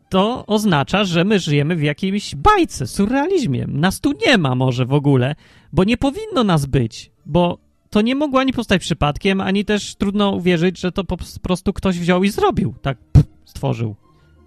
to 0.08 0.46
oznacza, 0.46 1.04
że 1.04 1.24
my 1.24 1.38
żyjemy 1.38 1.76
w 1.76 1.82
jakiejś 1.82 2.34
bajce, 2.34 2.86
surrealizmie. 2.86 3.66
Nas 3.68 4.00
tu 4.00 4.12
nie 4.26 4.38
ma 4.38 4.54
może 4.54 4.86
w 4.86 4.92
ogóle, 4.92 5.34
bo 5.72 5.84
nie 5.84 5.96
powinno 5.96 6.44
nas 6.44 6.66
być, 6.66 7.12
bo 7.26 7.58
to 7.90 8.00
nie 8.00 8.14
mogło 8.14 8.40
ani 8.40 8.52
powstać 8.52 8.80
przypadkiem, 8.80 9.40
ani 9.40 9.64
też 9.64 9.94
trudno 9.94 10.30
uwierzyć, 10.30 10.80
że 10.80 10.92
to 10.92 11.04
po 11.04 11.16
prostu 11.42 11.72
ktoś 11.72 11.98
wziął 11.98 12.24
i 12.24 12.30
zrobił, 12.30 12.74
tak 12.82 12.98
pff, 12.98 13.28
stworzył, 13.44 13.96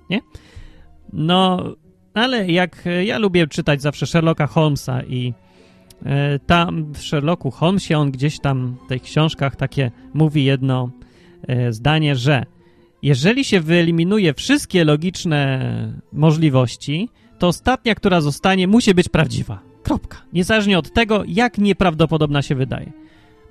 nie? 0.09 0.21
No, 1.13 1.63
ale 2.15 2.51
jak 2.51 2.87
e, 2.87 3.05
ja 3.05 3.17
lubię 3.17 3.47
czytać 3.47 3.81
zawsze 3.81 4.07
Sherlocka 4.07 4.47
Holmesa 4.47 5.03
i 5.03 5.33
e, 6.05 6.39
tam 6.39 6.93
w 6.93 6.97
Sherlocku 6.97 7.51
Holmesie 7.51 7.97
on 7.97 8.11
gdzieś 8.11 8.39
tam 8.39 8.77
w 8.85 8.89
tych 8.89 9.01
książkach 9.01 9.55
takie 9.55 9.91
mówi 10.13 10.45
jedno 10.45 10.89
e, 11.47 11.73
zdanie, 11.73 12.15
że 12.15 12.45
jeżeli 13.01 13.43
się 13.43 13.61
wyeliminuje 13.61 14.33
wszystkie 14.33 14.83
logiczne 14.85 15.93
możliwości, 16.13 17.09
to 17.39 17.47
ostatnia, 17.47 17.95
która 17.95 18.21
zostanie, 18.21 18.67
musi 18.67 18.93
być 18.93 19.09
prawdziwa. 19.09 19.59
Kropka. 19.83 20.21
Niezależnie 20.33 20.79
od 20.79 20.93
tego, 20.93 21.23
jak 21.27 21.57
nieprawdopodobna 21.57 22.41
się 22.41 22.55
wydaje. 22.55 22.91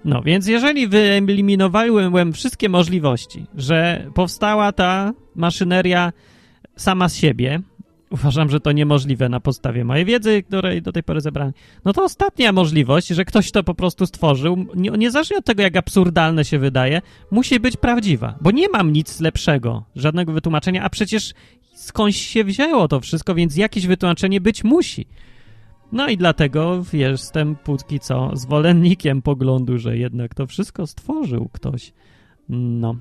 No, 0.05 0.22
więc 0.22 0.46
jeżeli 0.46 0.88
wyeliminowałem 0.88 2.33
wszystkie 2.33 2.68
możliwości, 2.68 3.46
że 3.57 4.07
powstała 4.14 4.72
ta 4.72 5.12
maszyneria 5.35 6.12
sama 6.77 7.09
z 7.09 7.16
siebie, 7.16 7.61
uważam, 8.14 8.50
że 8.50 8.61
to 8.61 8.72
niemożliwe 8.72 9.29
na 9.29 9.40
podstawie 9.40 9.85
mojej 9.85 10.05
wiedzy, 10.05 10.42
której 10.42 10.83
do 10.83 10.92
tej 10.92 11.03
pory 11.03 11.20
zebrałem, 11.20 11.53
no 11.85 11.92
to 11.92 12.05
ostatnia 12.05 12.53
możliwość, 12.53 13.09
że 13.09 13.24
ktoś 13.24 13.50
to 13.50 13.64
po 13.64 13.74
prostu 13.74 14.07
stworzył, 14.07 14.66
niezależnie 14.74 15.37
od 15.37 15.44
tego, 15.44 15.62
jak 15.62 15.77
absurdalne 15.77 16.44
się 16.44 16.59
wydaje, 16.59 17.03
musi 17.31 17.61
być 17.61 17.77
prawdziwa, 17.77 18.38
bo 18.40 18.50
nie 18.50 18.68
mam 18.68 18.92
nic 18.92 19.20
lepszego, 19.20 19.85
żadnego 19.96 20.33
wytłumaczenia, 20.33 20.83
a 20.83 20.90
przecież 20.90 21.35
skądś 21.74 22.16
się 22.16 22.44
wzięło 22.44 22.88
to 22.88 23.00
wszystko, 23.00 23.35
więc 23.35 23.57
jakieś 23.57 23.87
wytłumaczenie 23.87 24.40
być 24.40 24.64
musi. 24.64 25.07
No 25.92 26.09
i 26.09 26.16
dlatego 26.16 26.85
jestem 26.92 27.57
póki 27.57 28.00
co 28.00 28.31
zwolennikiem 28.35 29.22
poglądu, 29.22 29.79
że 29.79 29.96
jednak 29.96 30.35
to 30.35 30.46
wszystko 30.46 30.87
stworzył 30.87 31.48
ktoś. 31.53 31.92
No. 32.48 32.96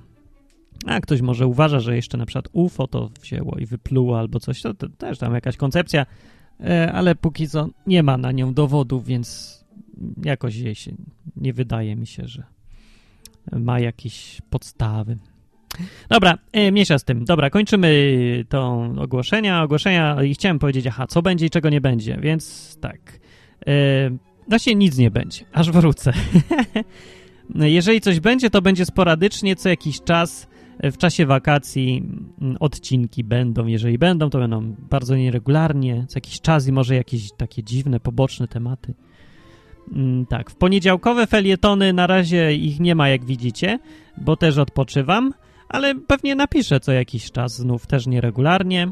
A 0.86 1.00
ktoś 1.00 1.22
może 1.22 1.48
uważa, 1.48 1.80
że 1.80 1.96
jeszcze 1.96 2.18
na 2.18 2.26
przykład 2.26 2.50
UFO 2.52 2.88
to 2.88 3.10
wzięło 3.22 3.58
i 3.60 3.66
wypluło 3.66 4.20
albo 4.20 4.40
coś, 4.40 4.62
to, 4.62 4.74
to 4.74 4.90
też 4.90 5.18
tam 5.18 5.34
jakaś 5.34 5.58
koncepcja, 5.58 6.06
e, 6.60 6.92
ale 6.92 7.16
póki 7.16 7.48
co 7.48 7.70
nie 7.88 8.04
ma 8.04 8.18
na 8.18 8.32
nią 8.32 8.54
dowodów, 8.54 9.06
więc 9.06 9.60
jakoś 10.24 10.56
jej 10.56 10.76
się 10.76 10.92
nie 11.36 11.54
wydaje 11.54 11.96
mi 11.96 12.08
się, 12.08 12.28
że 12.28 12.44
ma 13.52 13.80
jakieś 13.80 14.42
podstawy. 14.50 15.18
Dobra, 16.10 16.38
e, 16.54 17.00
z 17.00 17.04
tym. 17.04 17.26
Dobra, 17.26 17.50
kończymy 17.50 18.46
tą 18.50 18.94
ogłoszenia. 19.00 19.64
Ogłoszenia 19.64 20.24
i 20.24 20.34
chciałem 20.34 20.60
powiedzieć, 20.60 20.88
aha, 20.88 21.08
co 21.08 21.22
będzie 21.22 21.46
i 21.46 21.50
czego 21.50 21.70
nie 21.70 21.82
będzie, 21.82 22.18
więc 22.22 22.78
tak. 22.82 23.20
E, 23.68 23.72
właśnie 24.48 24.76
nic 24.76 24.98
nie 24.98 25.12
będzie, 25.12 25.46
aż 25.54 25.72
wrócę. 25.72 26.14
Jeżeli 27.56 28.02
coś 28.02 28.20
będzie, 28.20 28.50
to 28.50 28.62
będzie 28.62 28.86
sporadycznie, 28.86 29.56
co 29.56 29.70
jakiś 29.70 30.02
czas 30.02 30.48
w 30.92 30.98
czasie 30.98 31.26
wakacji 31.26 32.04
mm, 32.42 32.58
odcinki 32.60 33.24
będą. 33.24 33.68
Jeżeli 33.68 33.98
będą, 33.98 34.30
to 34.30 34.40
będą 34.40 34.76
bardzo 34.90 35.16
nieregularnie, 35.16 36.06
co 36.08 36.18
jakiś 36.18 36.42
czas 36.42 36.68
i 36.68 36.72
może 36.72 36.96
jakieś 36.96 37.32
takie 37.32 37.64
dziwne, 37.64 38.00
poboczne 38.00 38.48
tematy. 38.48 38.94
Mm, 39.94 40.26
tak, 40.26 40.52
w 40.52 40.56
poniedziałkowe 40.56 41.28
felietony 41.28 41.94
na 41.94 42.08
razie 42.08 42.56
ich 42.56 42.80
nie 42.80 42.96
ma, 42.96 43.10
jak 43.10 43.26
widzicie, 43.26 43.80
bo 44.18 44.36
też 44.36 44.58
odpoczywam 44.58 45.34
ale 45.74 45.96
pewnie 45.96 46.36
napiszę 46.36 46.80
co 46.80 46.92
jakiś 46.92 47.32
czas, 47.32 47.56
znów 47.56 47.88
też 47.88 48.08
nieregularnie. 48.08 48.92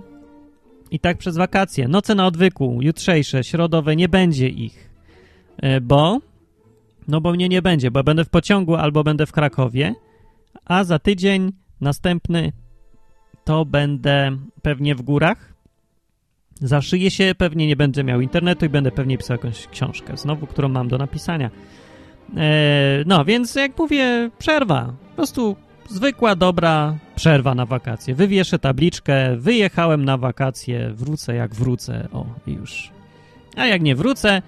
I 0.92 1.00
tak 1.00 1.18
przez 1.18 1.38
wakacje. 1.38 1.88
Noce 1.88 2.16
na 2.16 2.28
odwyku, 2.28 2.80
jutrzejsze, 2.82 3.44
środowe, 3.44 3.96
nie 3.96 4.10
będzie 4.10 4.48
ich. 4.48 4.90
E, 5.58 5.82
bo? 5.82 6.20
No 7.08 7.22
bo 7.22 7.32
mnie 7.32 7.50
nie 7.50 7.62
będzie, 7.62 7.92
bo 7.92 8.04
będę 8.04 8.26
w 8.26 8.30
pociągu 8.30 8.76
albo 8.76 9.04
będę 9.04 9.26
w 9.26 9.32
Krakowie, 9.32 9.96
a 10.66 10.84
za 10.84 11.00
tydzień 11.00 11.52
następny 11.82 12.52
to 13.44 13.66
będę 13.66 14.38
pewnie 14.62 14.96
w 14.96 15.02
górach. 15.02 15.54
Zaszyję 16.62 17.12
się, 17.12 17.36
pewnie 17.38 17.68
nie 17.68 17.76
będę 17.76 18.04
miał 18.04 18.22
internetu 18.22 18.66
i 18.66 18.70
będę 18.70 18.92
pewnie 18.92 19.18
pisał 19.18 19.38
jakąś 19.38 19.68
książkę, 19.68 20.18
znowu, 20.18 20.48
którą 20.48 20.70
mam 20.70 20.88
do 20.88 20.98
napisania. 20.98 21.52
E, 22.38 23.04
no, 23.06 23.26
więc 23.26 23.56
jak 23.56 23.78
mówię, 23.78 24.30
przerwa. 24.40 24.94
Po 25.10 25.16
prostu 25.16 25.56
zwykła, 25.90 26.36
dobra 26.36 26.96
przerwa 27.16 27.56
na 27.56 27.66
wakacje. 27.66 28.16
Wywieszę 28.16 28.60
tabliczkę, 28.60 29.36
wyjechałem 29.38 30.06
na 30.06 30.18
wakacje, 30.18 30.92
wrócę 30.94 31.36
jak 31.36 31.56
wrócę, 31.56 32.08
o 32.14 32.26
i 32.48 32.54
już. 32.54 32.92
A 33.56 33.66
jak 33.66 33.82
nie 33.82 33.96
wrócę, 33.96 34.42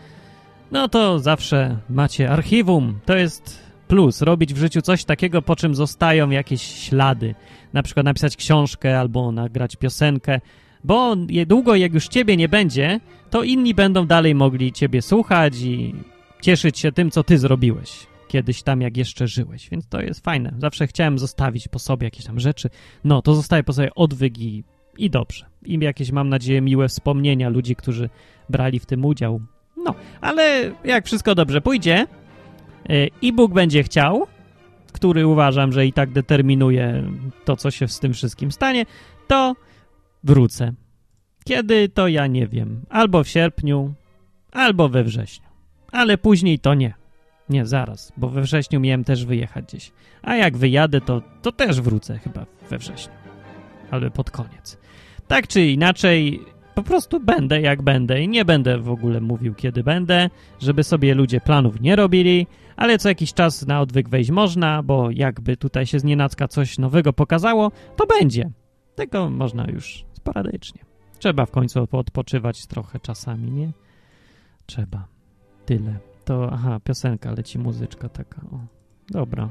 no 0.72 0.89
to 0.89 1.19
zawsze 1.19 1.78
macie 1.89 2.30
archiwum. 2.30 3.00
To 3.06 3.15
jest 3.15 3.63
plus, 3.93 4.21
robić 4.21 4.53
w 4.53 4.58
życiu 4.58 4.82
coś 4.82 5.06
takiego, 5.06 5.41
po 5.41 5.56
czym 5.56 5.75
zostają 5.75 6.29
jakieś 6.29 6.62
ślady. 6.62 7.36
Na 7.73 7.84
przykład 7.84 8.06
napisać 8.06 8.38
książkę 8.38 8.99
albo 8.99 9.32
nagrać 9.32 9.75
piosenkę, 9.75 10.41
bo 10.84 11.15
długo 11.47 11.75
jak 11.75 11.93
już 11.93 12.08
ciebie 12.08 12.38
nie 12.38 12.49
będzie, 12.49 12.99
to 13.29 13.43
inni 13.43 13.73
będą 13.73 14.08
dalej 14.08 14.36
mogli 14.36 14.71
ciebie 14.71 15.01
słuchać 15.01 15.62
i 15.62 15.95
cieszyć 16.41 16.79
się 16.79 16.91
tym, 16.91 17.12
co 17.12 17.23
ty 17.23 17.38
zrobiłeś 17.38 18.08
kiedyś 18.27 18.63
tam, 18.63 18.82
jak 18.82 18.97
jeszcze 18.97 19.27
żyłeś. 19.27 19.69
Więc 19.69 19.88
to 19.88 20.01
jest 20.01 20.23
fajne. 20.23 20.53
Zawsze 20.58 20.88
chciałem 20.88 21.19
zostawić 21.19 21.67
po 21.67 21.79
sobie 21.79 22.08
jakieś 22.08 22.25
tam 22.25 22.39
rzeczy. 22.39 22.69
No, 23.03 23.21
to 23.21 23.36
zostaje 23.36 23.63
po 23.63 23.73
sobie 23.73 23.95
odwyk 23.95 24.39
i, 24.39 24.63
i 24.97 25.10
dobrze. 25.10 25.45
I 25.65 25.79
jakieś, 25.79 26.12
mam 26.12 26.29
nadzieję, 26.29 26.62
miłe 26.62 26.88
wspomnienia 26.88 27.49
ludzi, 27.49 27.75
którzy 27.75 28.10
brali 28.49 28.79
w 28.79 28.86
tym 28.86 29.06
udział. 29.06 29.41
No, 29.77 29.95
ale 30.21 30.71
jak 30.84 31.06
wszystko 31.06 31.36
dobrze 31.36 31.62
pójdzie, 31.62 32.08
e, 32.89 33.08
e-book 33.24 33.54
będzie 33.54 33.84
chciał, 33.84 34.28
który 34.91 35.28
uważam, 35.28 35.72
że 35.72 35.86
i 35.86 35.93
tak 35.93 36.12
determinuje 36.12 37.04
to, 37.46 37.56
co 37.56 37.72
się 37.72 37.88
z 37.88 38.00
tym 38.00 38.13
wszystkim 38.13 38.52
stanie, 38.52 38.86
to 39.28 39.56
wrócę. 40.24 40.74
Kiedy, 41.46 41.89
to 41.89 42.08
ja 42.08 42.28
nie 42.28 42.48
wiem. 42.48 42.82
Albo 42.89 43.24
w 43.24 43.28
sierpniu, 43.28 43.93
albo 44.52 44.89
we 44.89 45.04
wrześniu. 45.04 45.48
Ale 45.91 46.17
później 46.17 46.60
to 46.60 46.74
nie. 46.74 46.93
Nie, 47.50 47.65
zaraz, 47.65 48.13
bo 48.17 48.30
we 48.30 48.41
wrześniu 48.41 48.80
miałem 48.80 49.04
też 49.04 49.26
wyjechać 49.26 49.65
gdzieś. 49.65 49.91
A 50.22 50.36
jak 50.36 50.58
wyjadę, 50.58 51.02
to, 51.02 51.22
to 51.41 51.52
też 51.52 51.82
wrócę 51.82 52.19
chyba 52.19 52.46
we 52.69 52.78
wrześniu. 52.78 53.13
Ale 53.91 54.12
pod 54.12 54.32
koniec. 54.32 54.78
Tak 55.28 55.48
czy 55.48 55.65
inaczej, 55.65 56.39
po 56.76 56.84
prostu 56.84 57.20
będę 57.20 57.62
jak 57.62 57.82
będę 57.82 58.22
i 58.22 58.28
nie 58.28 58.46
będę 58.46 58.78
w 58.78 58.90
ogóle 58.90 59.22
mówił, 59.22 59.56
kiedy 59.56 59.84
będę, 59.84 60.30
żeby 60.60 60.84
sobie 60.84 61.16
ludzie 61.16 61.42
planów 61.42 61.82
nie 61.82 61.96
robili, 61.96 62.48
ale 62.76 62.98
co 62.98 63.10
jakiś 63.10 63.34
czas 63.34 63.68
na 63.68 63.82
odwyk 63.82 64.10
wejść 64.10 64.32
można, 64.32 64.84
bo 64.84 65.12
jakby 65.12 65.58
tutaj 65.58 65.86
się 65.86 66.00
z 66.00 66.04
nienacka 66.04 66.48
coś 66.48 66.78
nowego 66.78 67.14
pokazało, 67.14 67.72
to 67.96 68.06
będzie. 68.20 68.52
Tego 68.96 69.30
można 69.30 69.68
już 69.68 70.06
sporadycznie. 70.14 70.82
Trzeba 71.20 71.46
w 71.46 71.52
końcu 71.52 71.88
odpoczywać 71.92 72.66
trochę 72.66 73.00
czasami, 73.00 73.52
nie? 73.52 73.72
Trzeba. 74.66 75.08
Tyle 75.66 76.00
to, 76.26 76.50
aha, 76.52 76.80
piosenka, 76.84 77.32
leci 77.32 77.60
muzyczka 77.60 78.10
taka, 78.10 78.42
o, 78.52 78.60
dobra. 79.10 79.50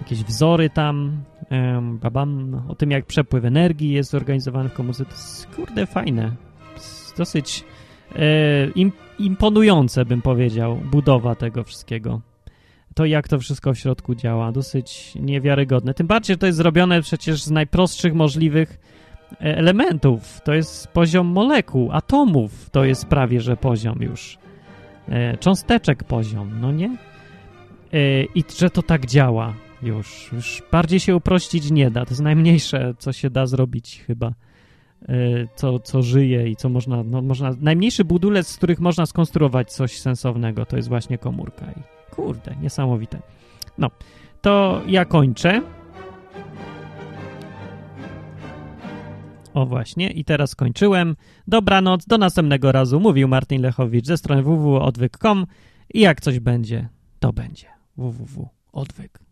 Jakieś 0.02 0.24
wzory 0.24 0.70
tam, 0.70 1.24
um, 1.52 1.98
babam, 1.98 2.62
o 2.68 2.76
tym, 2.76 2.92
jak 2.92 3.06
przepływ 3.06 3.46
energii 3.46 3.92
jest 3.92 4.12
zorganizowany 4.12 4.70
w 4.70 4.74
komórce. 4.74 5.06
To 5.06 5.12
jest, 5.12 5.48
kurde, 5.56 5.86
fajne. 5.86 6.32
Dosyć 7.18 7.64
e, 8.16 8.22
imponujące, 9.20 10.06
bym 10.06 10.22
powiedział, 10.22 10.76
budowa 10.76 11.36
tego 11.36 11.64
wszystkiego. 11.64 12.22
To, 12.96 13.06
jak 13.06 13.28
to 13.28 13.40
wszystko 13.40 13.74
w 13.74 13.78
środku 13.78 14.16
działa, 14.16 14.52
dosyć 14.52 15.16
niewiarygodne. 15.16 15.94
Tym 15.94 16.08
bardziej, 16.08 16.34
że 16.34 16.38
to 16.38 16.46
jest 16.46 16.58
zrobione 16.58 17.02
przecież 17.02 17.44
z 17.44 17.52
najprostszych 17.52 18.14
możliwych 18.14 18.80
e, 19.32 19.58
elementów. 19.58 20.42
To 20.42 20.54
jest 20.54 20.88
poziom 20.88 21.28
molekuł, 21.28 21.92
atomów. 21.92 22.70
To 22.70 22.86
jest 22.86 23.06
prawie, 23.06 23.42
że 23.42 23.58
poziom 23.58 24.02
już. 24.02 24.38
E, 25.10 25.38
cząsteczek 25.38 26.04
poziom, 26.04 26.62
no 26.62 26.72
nie? 26.72 26.98
E, 27.94 28.24
I 28.24 28.44
że 28.58 28.70
to 28.70 28.82
tak 28.82 29.06
działa 29.06 29.54
już. 29.82 30.30
Już 30.34 30.64
bardziej 30.72 31.00
się 31.00 31.16
uprościć 31.16 31.72
nie 31.72 31.92
da. 31.92 32.06
To 32.06 32.12
jest 32.12 32.22
najmniejsze, 32.22 32.94
co 33.00 33.14
się 33.14 33.30
da 33.30 33.46
zrobić 33.46 34.04
chyba. 34.08 34.34
Y, 35.10 35.48
co, 35.56 35.80
co 35.80 36.02
żyje 36.02 36.50
i 36.50 36.56
co 36.56 36.70
można, 36.70 37.04
no 37.04 37.22
można, 37.22 37.52
najmniejszy 37.62 38.04
budulec, 38.04 38.48
z 38.48 38.58
których 38.58 38.80
można 38.80 39.06
skonstruować 39.06 39.74
coś 39.74 40.00
sensownego, 40.00 40.66
to 40.66 40.78
jest 40.78 40.90
właśnie 40.90 41.18
komórka 41.18 41.66
i 41.66 42.14
kurde, 42.16 42.56
niesamowite. 42.62 43.20
No, 43.78 43.92
to 44.42 44.82
ja 44.88 45.06
kończę. 45.06 45.62
O 49.56 49.66
właśnie, 49.66 50.12
i 50.12 50.26
teraz 50.26 50.50
skończyłem. 50.50 51.16
Dobranoc, 51.48 52.06
do 52.06 52.18
następnego 52.18 52.72
razu. 52.72 53.00
Mówił 53.00 53.28
Martin 53.28 53.62
Lechowicz 53.62 54.06
ze 54.06 54.18
strony 54.18 54.44
www.odwyk.com 54.44 55.46
i 55.94 56.00
jak 56.00 56.22
coś 56.22 56.40
będzie, 56.40 56.90
to 57.20 57.34
będzie. 57.34 57.68
www.odwyk. 57.98 59.25